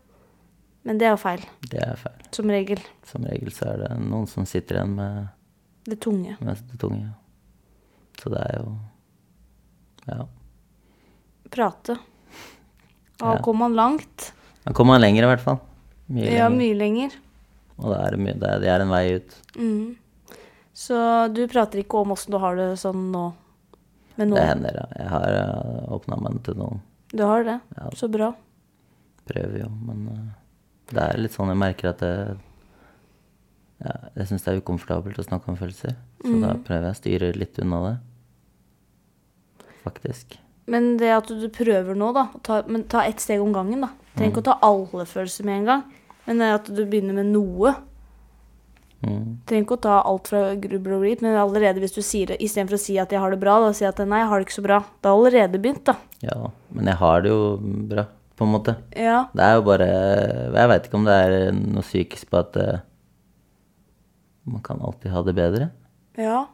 Men 0.86 1.00
det 1.02 1.08
er 1.08 1.16
jo 1.16 1.18
feil, 1.22 1.42
Det 1.66 1.80
er 1.82 1.96
feil. 1.98 2.20
som 2.36 2.50
regel. 2.54 2.80
Som 3.10 3.24
regel 3.26 3.50
så 3.52 3.72
er 3.74 3.78
det 3.82 3.88
noen 4.06 4.28
som 4.30 4.46
sitter 4.46 4.78
igjen 4.78 4.94
med, 4.96 5.28
Det 5.90 6.00
tunge. 6.04 6.36
med 6.40 6.58
det 6.72 6.80
tunge. 6.82 7.10
Så 8.22 8.30
det 8.34 8.42
er 8.46 8.60
jo 8.62 8.76
Ja. 10.08 10.28
Prate. 11.50 11.98
Da 13.18 13.34
Ja. 13.36 13.42
kommer 13.42 13.66
man 13.70 13.76
langt. 13.76 14.32
Da 14.64 14.74
kommer 14.74 14.94
man 14.94 15.02
lenger, 15.02 15.24
i 15.24 15.30
hvert 15.36 15.42
fall. 15.42 15.60
Mye 16.10 16.26
Ja, 16.30 16.48
lenger. 16.50 16.58
mye 16.58 16.76
lenger. 16.78 17.12
Og 17.80 17.92
det 17.92 18.00
er, 18.06 18.18
mye, 18.18 18.34
det, 18.40 18.50
er, 18.50 18.60
det 18.60 18.70
er 18.70 18.82
en 18.86 18.90
vei 18.94 19.16
ut. 19.18 19.36
Mm. 19.58 19.96
Så 20.76 21.34
du 21.34 21.48
prater 21.48 21.82
ikke 21.82 22.00
om 22.02 22.12
åssen 22.14 22.32
du 22.32 22.38
har 22.38 22.56
det 22.56 22.70
sånn 22.80 23.10
nå? 23.12 23.34
Med 24.18 24.32
Det 24.32 24.46
hender, 24.48 24.78
ja. 24.80 24.86
Jeg 25.02 25.10
har 25.10 25.26
uh, 25.34 25.94
åpna 25.98 26.16
meg 26.22 26.38
til 26.46 26.56
noen. 26.56 26.80
Du 27.12 27.24
har 27.28 27.44
det? 27.44 27.60
Ja. 27.76 27.90
Så 27.96 28.08
bra. 28.12 28.30
Prøver 29.28 29.60
jo, 29.66 29.70
men 29.70 30.08
uh, 30.08 30.34
det 30.92 31.02
er 31.02 31.18
litt 31.18 31.32
sånn 31.34 31.50
jeg 31.50 31.58
merker 31.58 31.90
at 31.90 32.00
det 32.04 32.12
ja, 33.84 33.94
Jeg 34.16 34.28
syns 34.30 34.44
det 34.46 34.54
er 34.54 34.62
ukomfortabelt 34.62 35.18
å 35.20 35.26
snakke 35.28 35.50
om 35.52 35.58
følelser. 35.60 35.96
Så 36.24 36.32
Mm. 36.32 36.42
da 36.42 36.54
prøver 36.56 36.86
jeg 36.88 36.92
å 36.96 37.00
styre 37.02 37.36
litt 37.36 37.60
unna 37.60 37.80
det. 37.90 37.98
Faktisk. 39.84 40.38
Men 40.66 40.96
det 40.98 41.12
at 41.14 41.28
du 41.30 41.48
prøver 41.54 41.94
nå, 41.98 42.12
da 42.16 42.28
ta, 42.44 42.64
Men 42.68 42.84
ta 42.90 43.04
ett 43.06 43.20
steg 43.22 43.42
om 43.42 43.54
gangen, 43.54 43.82
da. 43.86 43.90
Trenger 44.16 44.32
ikke 44.34 44.42
å 44.46 44.50
ta 44.50 44.60
alle 44.66 45.06
følelser 45.06 45.46
med 45.46 45.60
en 45.60 45.66
gang. 45.66 45.84
Men 46.26 46.40
det 46.42 46.54
at 46.56 46.72
du 46.74 46.86
begynner 46.86 47.14
med 47.14 47.28
noe. 47.36 47.76
Mm. 49.06 49.38
Trenger 49.46 49.66
ikke 49.68 49.78
å 49.78 49.82
ta 49.86 50.00
alt 50.02 50.28
fra 50.32 50.56
grubel 50.56 50.96
og 50.96 51.04
grit, 51.04 51.22
men 51.22 51.36
allerede 51.38 51.84
hvis 51.84 51.94
du 51.94 52.02
sier 52.02 52.32
det 52.32 52.40
istedenfor 52.42 52.80
å 52.80 52.82
si 52.82 52.96
at 52.98 53.12
jeg 53.14 53.20
har 53.22 53.30
det 53.30 53.40
bra, 53.44 53.60
da 53.62 53.72
si 53.76 53.86
at 53.86 54.00
nei, 54.02 54.24
jeg 54.24 54.30
har 54.32 54.40
det 54.40 54.48
ikke 54.48 54.58
så 54.58 54.66
bra. 54.66 54.80
Det 55.02 55.12
har 55.12 55.20
allerede 55.20 55.62
begynt, 55.62 55.84
da. 55.86 55.98
Ja, 56.26 56.50
men 56.74 56.86
jeg 56.90 56.96
har 57.04 57.22
det 57.22 57.30
jo 57.30 57.58
bra, 57.92 58.08
på 58.36 58.46
en 58.46 58.52
måte. 58.52 58.76
Ja. 58.96 59.26
Det 59.36 59.44
er 59.46 59.56
jo 59.58 59.64
bare 59.68 59.88
Jeg 59.88 60.72
veit 60.72 60.88
ikke 60.88 61.00
om 61.00 61.08
det 61.08 61.16
er 61.16 61.56
noe 61.56 61.86
psykisk 61.86 62.30
på 62.32 62.42
at 62.42 62.60
uh, 62.60 62.84
man 64.46 64.64
kan 64.66 64.82
alltid 64.84 65.14
ha 65.14 65.24
det 65.26 65.36
bedre. 65.38 65.70
Ja. 66.20 66.46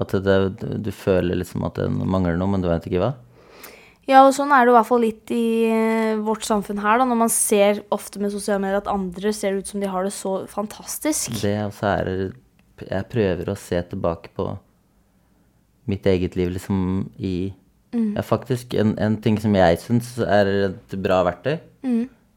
At 0.00 0.14
det, 0.26 0.38
du, 0.82 0.90
føler 0.94 1.38
liksom 1.38 1.64
at 1.66 1.78
det 1.78 1.88
mangler 1.90 2.38
noe, 2.38 2.50
men 2.50 2.62
du 2.62 2.68
veit 2.70 2.86
ikke 2.88 3.02
hva. 3.02 3.12
Ja, 4.04 4.20
og 4.26 4.34
sånn 4.36 4.52
er 4.52 4.66
det 4.66 4.74
i 4.74 4.76
hvert 4.76 4.88
fall 4.88 5.00
litt 5.00 5.30
i 5.32 5.44
eh, 5.64 6.20
vårt 6.20 6.44
samfunn 6.44 6.82
her, 6.84 6.98
da, 7.00 7.06
når 7.08 7.18
man 7.22 7.32
ser 7.32 7.80
ofte 7.94 8.20
med 8.20 8.34
sosiale 8.34 8.60
medier 8.60 8.82
at 8.82 8.90
andre 8.92 9.32
ser 9.32 9.56
ut 9.56 9.70
som 9.70 9.80
de 9.80 9.88
har 9.88 10.04
det 10.04 10.12
så 10.12 10.34
fantastisk. 10.50 11.38
Det 11.40 11.56
også 11.64 11.92
er 11.94 12.10
Jeg 12.84 13.08
prøver 13.08 13.48
å 13.48 13.56
se 13.56 13.80
tilbake 13.88 14.34
på 14.36 14.50
mitt 15.88 16.06
eget 16.06 16.36
liv 16.36 16.52
liksom 16.52 17.08
i 17.16 17.54
Ja, 17.94 18.22
faktisk 18.26 18.74
en, 18.74 18.96
en 18.98 19.16
ting 19.22 19.36
som 19.40 19.54
jeg 19.54 19.78
syns 19.78 20.18
er 20.18 20.48
et 20.70 20.94
bra 21.02 21.22
verktøy. 21.24 21.58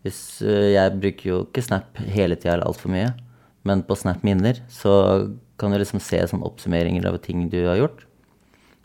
Hvis 0.04 0.42
øh, 0.46 0.72
Jeg 0.74 0.92
bruker 1.02 1.30
jo 1.32 1.38
ikke 1.48 1.64
Snap 1.66 1.98
hele 1.98 2.36
tida 2.36 2.54
eller 2.54 2.68
altfor 2.68 2.92
mye, 2.94 3.14
men 3.66 3.82
på 3.84 3.96
Snap 3.98 4.22
Minner 4.24 4.60
så 4.70 4.94
kan 5.58 5.72
du 5.74 5.78
liksom 5.82 6.00
se 6.00 6.20
sånn 6.30 6.44
oppsummeringer 6.46 7.08
av 7.10 7.18
ting 7.24 7.50
du 7.50 7.58
har 7.66 7.80
gjort. 7.80 8.04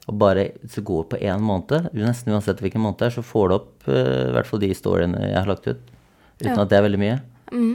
Og 0.08 0.16
bare 0.18 0.48
hvis 0.62 0.74
du 0.78 0.82
går 0.82 1.04
på 1.12 1.20
én 1.20 1.38
måned, 1.44 1.90
nesten 1.94 2.32
uansett 2.32 2.58
hvilken 2.64 2.80
måned 2.82 2.98
det 2.98 3.11
er, 3.11 3.14
så 3.18 3.22
får 3.22 3.48
du 3.48 3.54
opp 3.54 3.87
uh, 3.87 4.30
i 4.30 4.32
hvert 4.35 4.48
fall 4.48 4.62
de 4.64 4.72
storyene 4.74 5.20
jeg 5.28 5.37
har 5.38 5.46
lagt 5.52 5.68
ut. 5.68 5.82
Uten 6.40 6.48
Ja. 6.56 6.62
at 6.64 6.70
det 6.72 6.78
er 6.78 6.87
veldig 6.88 6.98
mye. 6.98 7.20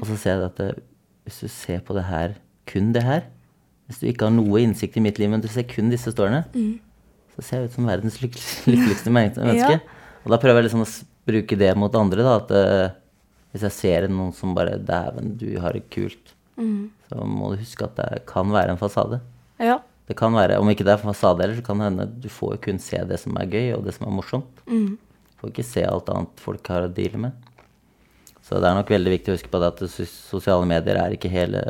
Og 0.01 0.07
så 0.09 0.17
ser 0.17 0.33
jeg 0.33 0.43
at 0.49 0.57
det, 0.57 0.71
hvis 1.23 1.39
du 1.39 1.47
ser 1.47 1.79
på 1.85 1.93
det 1.95 2.03
her, 2.09 2.33
kun 2.67 2.91
det 2.93 3.03
her 3.03 3.21
Hvis 3.87 3.99
du 4.01 4.07
ikke 4.09 4.25
har 4.25 4.33
noe 4.35 4.59
innsikt 4.59 4.97
i 4.97 4.99
mitt 4.99 5.17
liv, 5.19 5.29
men 5.29 5.39
du 5.39 5.47
ser 5.47 5.63
kun 5.63 5.87
disse 5.89 6.11
storyene, 6.11 6.43
så 7.37 7.45
ser 7.45 7.61
jeg 7.61 7.69
ut 7.69 7.75
som 7.77 7.89
verdens 7.89 8.17
lykkeligste 8.23 9.13
menneske. 9.17 9.45
menneske. 9.45 9.81
Og 10.25 10.33
da 10.33 10.39
prøver 10.41 10.63
jeg 10.63 10.69
liksom 10.71 10.83
å 10.83 10.89
bruke 11.29 11.59
det 11.59 11.69
mot 11.77 11.93
andre, 11.99 12.25
da. 12.25 12.33
At 12.41 12.53
uh, 12.55 12.95
hvis 13.53 13.67
jeg 13.69 13.75
ser 13.77 14.07
noen 14.11 14.33
som 14.35 14.55
bare 14.57 14.79
Dæven, 14.81 15.35
du 15.39 15.51
har 15.61 15.77
det 15.77 15.85
kult. 15.93 16.33
Så 16.57 17.27
må 17.29 17.51
du 17.53 17.61
huske 17.61 17.85
at 17.85 17.99
det 17.99 18.23
kan 18.29 18.49
være 18.51 18.73
en 18.73 18.79
fasade. 18.81 19.19
Ja. 19.61 19.77
Det 20.09 20.15
kan 20.17 20.33
være, 20.33 20.57
Om 20.57 20.69
ikke 20.71 20.85
det 20.87 20.95
er 20.95 21.01
fasade 21.03 21.43
heller, 21.43 21.59
så 21.59 21.65
kan 21.67 21.77
det 21.81 21.89
hende 21.91 22.07
du 22.23 22.29
får 22.31 22.57
kun 22.63 22.79
se 22.81 22.97
det 23.05 23.19
som 23.21 23.35
er 23.37 23.49
gøy, 23.51 23.73
og 23.75 23.83
det 23.85 23.93
som 23.97 24.07
er 24.07 24.15
morsomt. 24.17 24.63
Du 24.65 25.41
får 25.41 25.51
ikke 25.51 25.67
se 25.67 25.83
alt 25.85 26.09
annet 26.09 26.41
folk 26.41 26.71
har 26.73 26.87
å 26.87 26.91
deale 26.91 27.21
med. 27.27 27.43
Så 28.47 28.61
det 28.63 28.69
er 28.69 28.77
nok 28.79 28.89
veldig 28.89 29.11
viktig 29.11 29.33
å 29.33 29.35
huske 29.35 29.51
på 29.51 29.59
det 29.59 29.69
at 29.73 29.83
sosiale 29.91 30.65
medier 30.69 30.97
er 31.01 31.13
ikke 31.13 31.29
hele, 31.29 31.61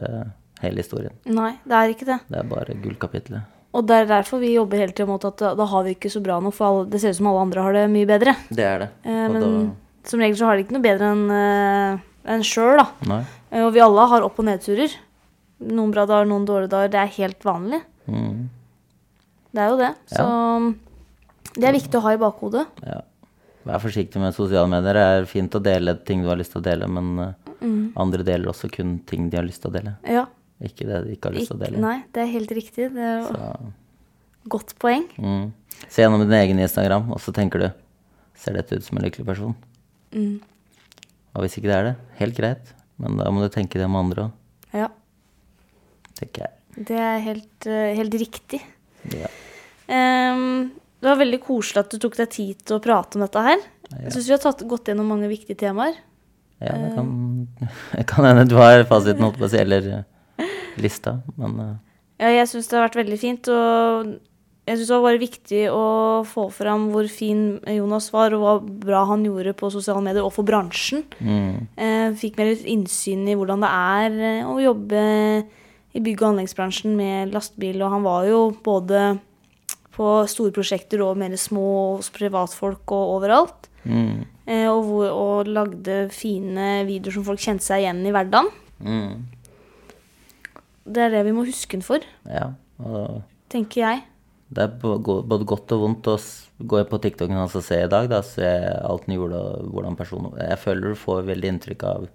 hele 0.61 0.83
historien. 0.83 1.15
Nei, 1.25 1.55
det 1.65 1.79
er 1.79 1.93
ikke 1.95 2.07
det. 2.07 2.19
Det 2.29 2.37
er 2.37 2.51
bare 2.51 2.77
gullkapitlet. 2.83 3.56
Og 3.75 3.83
det 3.85 3.97
er 3.97 4.07
derfor 4.09 4.39
vi 4.41 4.53
jobber 4.53 4.79
hele 4.79 4.95
tiden 4.95 5.11
mot 5.11 5.25
at 5.27 5.35
da, 5.41 5.51
da 5.57 5.65
har 5.69 5.83
vi 5.85 5.97
ikke 5.97 6.09
så 6.09 6.21
bra 6.23 6.37
noe, 6.41 6.55
for 6.55 6.69
alle, 6.69 6.85
det 6.91 7.01
ser 7.03 7.13
ut 7.13 7.19
som 7.19 7.27
alle 7.31 7.43
andre 7.47 7.65
har 7.65 7.75
det 7.75 7.83
mye 7.91 8.07
bedre. 8.09 8.33
Det 8.47 8.63
er 8.63 8.85
det. 8.85 8.89
Eh, 9.03 9.25
men 9.27 9.43
da 9.43 9.51
som 10.07 10.21
regel 10.23 10.37
så 10.39 10.47
har 10.47 10.57
de 10.57 10.65
ikke 10.65 10.77
noe 10.77 10.85
bedre 10.85 11.11
enn 11.13 11.25
uh, 11.31 12.05
en 12.31 12.45
sjøl, 12.45 12.79
da. 12.79 12.87
Nei. 13.09 13.21
Eh, 13.51 13.65
og 13.65 13.73
vi 13.75 13.83
alle 13.83 14.07
har 14.11 14.25
opp- 14.25 14.39
og 14.41 14.47
nedturer. 14.47 14.93
Noen 15.67 15.91
bra 15.93 16.05
dager, 16.09 16.27
noen 16.29 16.45
dårlige 16.47 16.71
dager. 16.73 16.93
Det 16.93 17.01
er 17.01 17.13
helt 17.17 17.47
vanlig. 17.47 17.81
Mm, 18.07 18.47
Det 19.51 19.63
er 19.63 19.71
jo 19.71 19.77
det. 19.79 19.91
Så 20.11 20.25
det 21.57 21.67
er 21.67 21.75
viktig 21.75 21.97
å 21.97 22.03
ha 22.05 22.15
i 22.15 22.23
bakhodet. 22.23 22.65
ja. 22.85 23.03
Vær 23.67 23.81
forsiktig 23.83 24.21
med 24.21 24.31
sosiale 24.31 24.69
medier. 24.71 24.95
Det 24.95 25.01
er 25.11 25.25
fint 25.27 25.55
å 25.57 25.59
dele 25.59 25.97
ting 26.07 26.21
du 26.23 26.29
har 26.29 26.37
lyst 26.39 26.53
til 26.53 26.61
å 26.61 26.63
dele, 26.63 26.87
men 26.87 27.07
mm. 27.59 27.97
andre 27.99 28.23
deler 28.23 28.47
også 28.47 28.69
kun 28.71 28.93
ting 29.03 29.25
de 29.27 29.35
har 29.35 29.43
lyst 29.43 29.59
til 29.65 29.73
å 29.73 29.73
dele. 29.73 29.97
Ja. 30.07 30.21
Ikke 30.63 30.87
det 30.89 31.03
de 31.05 31.13
ikke 31.13 31.29
har 31.29 31.35
lyst 31.37 31.51
til 31.51 31.57
å 31.57 31.61
dele. 31.61 31.77
nei, 31.83 31.97
det 32.13 32.23
er 32.23 32.31
helt 32.33 32.51
riktig. 32.57 32.87
Det 32.95 33.03
er 33.03 33.19
jo 33.21 33.27
Så, 33.29 33.71
godt 34.49 34.73
poeng. 34.81 35.05
mm. 35.17 35.51
Se 35.87 36.01
gjennom 36.01 36.23
din 36.23 36.33
egen 36.39 36.59
Instagram, 36.59 37.11
og 37.13 37.19
så 37.21 37.33
tenker 37.35 37.59
du 37.59 37.67
Ser 38.37 38.53
dette 38.53 38.77
ut 38.77 38.83
som 38.85 38.97
en 38.99 39.03
lykkelig 39.03 39.25
person? 39.25 39.55
Mm. 40.13 40.39
Og 41.35 41.41
hvis 41.41 41.55
ikke 41.57 41.69
det 41.71 41.75
er 41.77 41.83
det, 41.87 41.95
helt 42.19 42.35
greit. 42.37 42.73
Men 43.01 43.17
da 43.17 43.31
må 43.33 43.41
du 43.41 43.49
tenke 43.49 43.79
det 43.81 43.85
om 43.85 43.95
andre 43.97 44.27
òg, 44.27 44.31
Ja. 44.77 44.87
tenker 46.19 46.43
jeg. 46.45 46.85
Det 46.85 46.97
er 47.01 47.19
helt, 47.25 47.65
eh, 47.65 47.95
helt 47.97 48.13
riktig. 48.13 48.61
Ja. 49.13 49.27
Um, 49.89 50.71
det 51.01 51.09
var 51.09 51.17
veldig 51.17 51.39
koselig 51.45 51.79
at 51.83 51.89
du 51.93 51.97
tok 51.97 52.15
deg 52.17 52.29
tid 52.29 52.61
til 52.63 52.77
å 52.77 52.81
prate 52.83 53.15
om 53.17 53.21
dette 53.25 53.41
her. 53.41 53.57
Ja. 53.91 53.97
Jeg 54.05 54.11
syns 54.13 54.27
vi 54.27 54.35
har 54.35 54.43
tatt, 54.43 54.61
gått 54.67 54.85
gjennom 54.91 55.07
mange 55.07 55.29
viktige 55.31 55.57
temaer. 55.57 55.95
Ja, 56.61 56.73
det 56.73 56.93
kan, 56.95 57.47
det 57.97 58.05
kan 58.09 58.25
hende 58.25 58.47
du 58.49 58.55
har 58.57 58.83
fasiten, 58.89 59.21
holdt 59.25 59.37
på 59.41 59.45
å 59.45 59.49
si, 59.49 59.57
eller 59.61 60.05
lista, 60.83 61.19
men 61.37 61.59
uh. 61.59 61.75
Ja, 62.17 62.31
jeg 62.33 62.47
syns 62.49 62.67
det 62.67 62.79
har 62.79 62.87
vært 62.87 62.97
veldig 63.03 63.17
fint, 63.21 63.47
og 63.53 64.07
jeg 64.67 64.79
syns 64.79 64.89
det 64.89 64.97
var 65.03 65.19
viktig 65.21 65.59
å 65.69 65.83
få 66.25 66.47
fram 66.51 66.87
hvor 66.91 67.05
fin 67.13 67.59
Jonas 67.69 68.09
var, 68.11 68.33
og 68.33 68.41
hva 68.41 68.55
bra 68.87 69.03
han 69.11 69.21
gjorde 69.23 69.53
på 69.59 69.69
sosiale 69.71 70.01
medier, 70.01 70.25
og 70.25 70.33
for 70.33 70.43
bransjen. 70.47 71.05
mm, 71.21 71.67
Eh, 71.77 72.09
fikk 72.17 72.37
mer 72.39 72.55
innsyn 72.65 73.27
i 73.29 73.35
hvordan 73.37 73.61
det 73.61 73.69
er 73.69 74.17
eh, 74.41 74.49
å 74.49 74.57
jobbe 74.59 75.03
i 75.93 76.01
bygg- 76.01 76.23
og 76.23 76.31
anleggsbransjen 76.33 76.97
med 76.97 77.33
lastebil, 77.33 77.79
og 77.85 77.91
han 77.91 78.03
var 78.03 78.25
jo 78.27 78.41
både 78.65 79.19
på 79.97 80.09
store 80.29 80.53
prosjekter 80.53 81.01
og 81.01 81.17
mer 81.17 81.33
små 81.37 81.95
hos 81.97 82.09
privatfolk 82.13 82.91
og 82.97 83.15
overalt. 83.19 83.69
mm, 83.85 84.25
Eh, 84.47 84.63
og, 84.71 84.85
hvor, 84.87 85.07
og 85.11 85.47
lagde 85.51 86.09
fine 86.09 86.85
videoer 86.87 87.11
som 87.17 87.23
folk 87.27 87.39
kjente 87.39 87.65
seg 87.65 87.81
igjen 87.83 88.05
i 88.07 88.11
hverdagen. 88.15 88.47
mm, 88.79 89.36
Det 90.87 91.03
er 91.03 91.09
det 91.11 91.25
vi 91.27 91.33
må 91.35 91.43
huske 91.47 91.71
den 91.77 91.81
for, 91.85 91.99
ja. 92.25 92.53
Og 92.79 93.21
tenker 93.49 93.81
jeg. 93.81 94.03
det 94.53 94.63
er 94.63 94.67
både 94.79 95.43
godt 95.45 95.71
og 95.75 95.81
vondt 95.81 96.07
å 96.07 96.17
gå 96.63 96.79
på 96.87 96.99
TikToken 97.03 97.35
hans 97.35 97.55
og 97.59 97.63
se 97.65 97.81
i 97.83 97.87
dag, 97.91 98.07
da, 98.09 98.21
se 98.23 98.47
alt 98.47 99.05
han 99.07 99.15
gjorde 99.17 99.35
og 99.41 99.71
hvordan 99.73 99.97
personen 99.99 100.37
Jeg 100.39 100.57
føler 100.61 100.93
du 100.93 100.95
får 100.95 101.25
veldig 101.27 101.49
inntrykk 101.55 101.83
av 101.83 102.07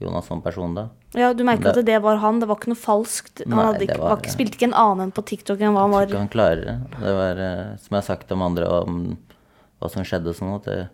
Jonas 0.00 0.26
som 0.30 0.40
person 0.42 0.74
da. 0.74 0.88
Ja, 1.14 1.32
Du 1.34 1.42
merker 1.44 1.72
Det- 1.72 1.78
at 1.78 1.84
det 1.86 2.02
var 2.02 2.16
han, 2.22 2.38
det 2.40 2.46
var 2.48 2.56
ikke 2.56 2.68
noe 2.74 2.78
falskt. 2.78 3.42
Han 3.46 3.56
Nei, 3.74 3.86
ikke, 3.86 3.98
var- 3.98 4.16
var, 4.16 4.22
spilte 4.30 4.54
ikke 4.58 4.68
en 4.72 4.74
annen 4.74 5.10
på 5.12 5.24
TikTok 5.26 5.58
enn 5.60 5.72
hva 5.74 5.80
han 5.86 5.90
var. 5.90 6.00
Jeg 6.06 6.10
tror 6.10 6.14
ikke 6.14 6.26
han 6.26 6.34
klarer 6.36 6.64
det. 6.64 6.76
Det 7.00 7.14
var, 7.14 7.40
eh, 7.46 7.76
som 7.78 7.94
jeg 7.94 8.02
har 8.02 8.16
sagt 8.16 8.32
om 8.32 8.42
andre, 8.42 8.68
om 8.82 9.18
hva 9.80 9.90
som 9.90 10.02
skjedde 10.04 10.28
og 10.28 10.34
sånn, 10.36 10.54
at 10.54 10.64
det, 10.64 10.88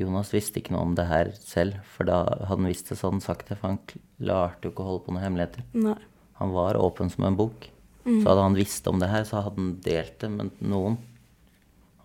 Jonas 0.00 0.32
visste 0.34 0.60
ikke 0.60 0.72
noe 0.74 0.86
om 0.88 0.94
det 0.96 1.06
her 1.08 1.32
selv, 1.36 1.80
for 1.94 2.08
da 2.08 2.22
hadde 2.24 2.48
han 2.52 2.70
visst 2.70 2.88
det 2.88 2.96
så 2.96 3.08
hadde 3.08 3.18
han 3.18 3.26
sagt 3.26 3.50
det, 3.50 3.58
for 3.60 3.74
han 3.74 3.82
klarte 3.90 4.66
jo 4.66 4.72
ikke 4.72 4.84
å 4.84 4.88
holde 4.88 5.04
på 5.06 5.14
noen 5.14 5.26
hemmeligheter. 5.26 5.66
Nei. 5.76 5.98
Han 6.40 6.54
var 6.56 6.78
åpen 6.80 7.12
som 7.12 7.26
en 7.28 7.36
bok. 7.36 7.68
Så 8.04 8.24
hadde 8.24 8.42
han 8.42 8.56
visst 8.56 8.86
om 8.88 9.00
det 9.00 9.10
her, 9.12 9.24
så 9.28 9.38
hadde 9.38 9.52
han 9.58 9.72
delt 9.84 10.14
det 10.22 10.30
med 10.32 10.62
noen. 10.64 10.96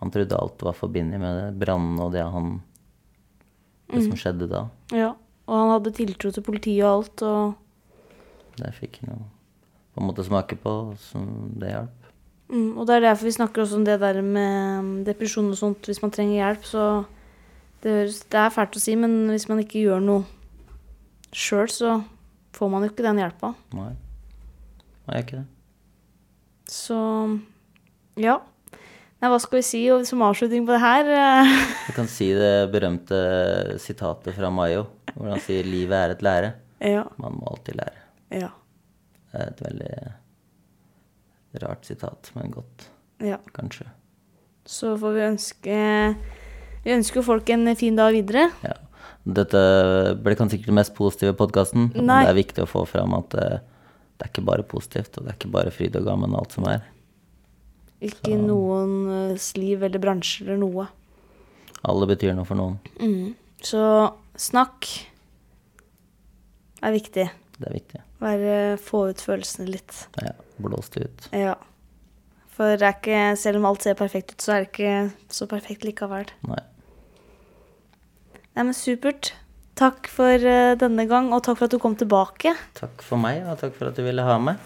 Han 0.02 0.12
trodde 0.12 0.36
alt 0.36 0.64
var 0.66 0.76
forbundet 0.76 1.20
med 1.20 1.38
det, 1.40 1.46
brannene 1.62 2.04
og 2.04 2.12
det 2.12 2.24
han 2.24 2.58
Det 3.88 4.02
som 4.02 4.18
skjedde 4.18 4.48
da. 4.50 4.66
Ja. 4.92 5.14
Og 5.46 5.54
han 5.54 5.72
hadde 5.76 5.94
tiltro 5.94 6.32
til 6.34 6.44
politiet 6.44 6.84
og 6.84 6.90
alt, 6.90 7.22
og 7.22 7.54
Det 8.56 8.72
fikk 8.76 9.00
han 9.02 9.14
jo 9.14 9.18
på 9.94 10.02
en 10.02 10.08
måte 10.10 10.24
smake 10.26 10.58
på, 10.60 10.72
som 11.00 11.24
det 11.56 11.70
hjalp. 11.72 12.08
Mm, 12.52 12.76
og 12.76 12.86
det 12.86 12.96
er 12.96 13.04
derfor 13.06 13.26
vi 13.26 13.36
snakker 13.36 13.62
også 13.62 13.78
om 13.78 13.84
det 13.86 13.96
der 14.00 14.20
med 14.22 14.82
mm, 14.84 15.04
depresjon 15.06 15.48
og 15.50 15.56
sånt, 15.58 15.88
hvis 15.88 16.02
man 16.02 16.12
trenger 16.12 16.36
hjelp, 16.36 16.66
så 16.68 16.82
det, 17.82 17.92
høres, 17.92 18.20
det 18.32 18.40
er 18.40 18.54
fælt 18.54 18.78
å 18.78 18.82
si, 18.82 18.96
men 18.98 19.26
hvis 19.32 19.48
man 19.50 19.60
ikke 19.62 19.82
gjør 19.84 20.02
noe 20.04 20.24
sjøl, 21.36 21.68
så 21.70 21.92
får 22.56 22.72
man 22.72 22.84
jo 22.84 22.90
ikke 22.92 23.04
den 23.06 23.20
hjelpa. 23.20 23.52
Nei. 23.76 23.92
Nei, 25.06 25.22
ikke 25.22 25.40
det. 25.42 25.46
Så 26.72 26.98
ja. 28.18 28.40
Nei, 29.16 29.30
hva 29.32 29.38
skal 29.40 29.60
vi 29.60 29.64
si 29.64 29.80
som 30.08 30.24
avslutning 30.26 30.66
på 30.66 30.74
det 30.74 30.82
her? 30.82 31.08
Vi 31.08 31.18
Jeg 31.88 31.96
kan 31.96 32.08
si 32.10 32.28
det 32.36 32.68
berømte 32.72 33.18
sitatet 33.80 34.36
fra 34.36 34.50
Mayo, 34.52 34.86
hvor 35.14 35.30
han 35.32 35.40
sier 35.40 35.64
'livet 35.64 35.96
er 35.96 36.10
et 36.16 36.24
lære'. 36.24 36.52
ja. 36.80 37.04
Man 37.16 37.38
må 37.38 37.46
alltid 37.52 37.78
lære. 37.80 38.00
Ja. 38.42 38.50
Det 39.32 39.40
er 39.40 39.48
et 39.52 39.62
veldig 39.62 39.94
rart 41.62 41.86
sitat, 41.86 42.30
men 42.34 42.50
godt, 42.52 42.90
ja. 43.20 43.38
kanskje. 43.54 43.86
Så 44.66 44.96
får 44.98 45.12
vi 45.14 45.20
ønske 45.30 45.76
Vi 46.86 46.94
ønsker 46.94 47.18
jo 47.18 47.26
folk 47.26 47.48
en 47.50 47.66
fin 47.74 47.96
dag 47.98 48.14
videre. 48.14 48.46
Ja. 48.62 48.76
Dette 49.26 49.60
ble 50.22 50.36
kanskje 50.38 50.60
ikke 50.60 50.70
den 50.70 50.78
mest 50.78 50.94
positive 50.94 51.34
podkasten, 51.34 51.88
men 51.96 52.12
det 52.12 52.28
er 52.30 52.36
viktig 52.38 52.62
å 52.62 52.68
få 52.70 52.84
fram 52.86 53.16
at 53.16 53.32
det, 53.34 53.48
det 54.14 54.28
er 54.28 54.30
ikke 54.30 54.44
bare 54.46 54.66
positivt, 54.70 55.16
og 55.18 55.26
det 55.26 55.32
er 55.32 55.38
ikke 55.40 55.50
bare 55.56 55.72
fryd 55.74 55.98
og 55.98 56.06
gammen 56.06 56.36
alt 56.38 56.54
som 56.54 56.68
er. 56.70 56.84
Ikke 58.06 58.36
noens 58.38 59.48
liv 59.58 59.82
eller 59.82 59.98
bransje 59.98 60.44
eller 60.44 60.60
noe. 60.62 60.86
Alle 61.90 62.06
betyr 62.12 62.36
noe 62.38 62.46
for 62.46 62.60
noen. 62.60 63.34
Så 63.66 63.82
snakk 64.38 64.86
er 66.86 66.94
viktig. 66.94 67.26
Det 67.56 67.66
er 67.66 67.76
viktig. 67.80 68.02
Være, 68.22 68.54
få 68.78 69.08
ut 69.10 69.26
følelsene 69.26 69.66
litt. 69.74 70.04
Ja, 70.22 70.36
blåst 70.62 70.94
ut. 71.00 71.26
Ja. 71.34 71.56
For 72.56 72.78
det 72.78 72.94
ikke, 73.00 73.34
selv 73.40 73.58
om 73.58 73.66
alt 73.68 73.84
ser 73.84 73.98
perfekt 73.98 74.36
ut, 74.36 74.40
så 74.44 74.54
er 74.54 74.64
det 74.64 74.70
ikke 74.70 75.34
så 75.34 75.50
perfekt 75.50 75.84
likevel. 75.88 76.30
Nei. 76.46 76.62
Nei, 78.56 78.64
men 78.64 78.74
supert. 78.76 79.34
Takk 79.76 80.08
for 80.08 80.32
eh, 80.40 80.72
denne 80.80 81.04
gang, 81.10 81.28
og 81.36 81.42
takk 81.44 81.58
for 81.58 81.68
at 81.68 81.74
du 81.74 81.80
kom 81.82 81.96
tilbake. 82.00 82.54
Takk 82.78 83.02
for 83.04 83.20
meg, 83.20 83.42
og 83.44 83.58
takk 83.60 83.74
for 83.76 83.90
at 83.90 83.98
du 83.98 84.02
ville 84.06 84.24
ha 84.24 84.38
meg. 84.40 84.56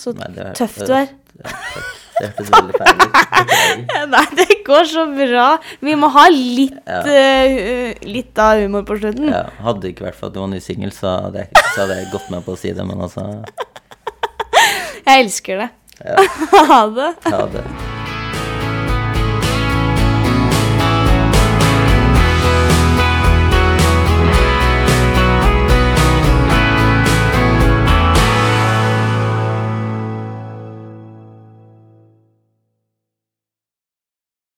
Så 0.00 0.14
Nei, 0.16 0.30
det- 0.32 0.54
tøff 0.56 0.78
du 0.80 0.94
er. 0.96 1.10
Ja, 1.36 1.50
takk. 1.52 1.90
Det 2.14 2.28
hørtes 2.30 2.50
veldig 2.54 2.76
feil 2.78 3.00
ut. 3.02 3.16
Nei, 4.14 4.22
det 4.38 4.56
går 4.64 4.84
så 4.88 5.02
bra. 5.10 5.46
Vi 5.82 5.96
må 5.98 6.08
ha 6.14 6.22
litt, 6.30 6.76
Ja. 6.86 7.00
uh, 7.02 8.04
litt 8.06 8.38
av 8.38 8.62
humor 8.62 8.86
på 8.88 8.96
slutten. 9.02 9.28
Ja, 9.34 9.42
hadde 9.66 9.82
det 9.82 9.92
ikke 9.96 10.06
vært 10.06 10.20
for 10.20 10.30
at 10.30 10.36
du 10.36 10.40
var 10.44 10.48
ny 10.54 10.60
singel, 10.62 10.94
så, 10.94 11.16
så 11.34 11.82
hadde 11.82 11.98
jeg 11.98 12.08
gått 12.14 12.30
med 12.32 12.46
på 12.46 12.54
å 12.54 12.60
si 12.62 12.70
det, 12.72 12.86
men 12.86 13.02
altså 13.04 13.26
Jeg 15.04 15.26
elsker 15.26 15.64
det. 15.66 15.70
Ja. 16.06 16.16
Ha 16.70 16.80
det. 16.96 17.10
Ha 17.28 17.44
det. 17.52 17.66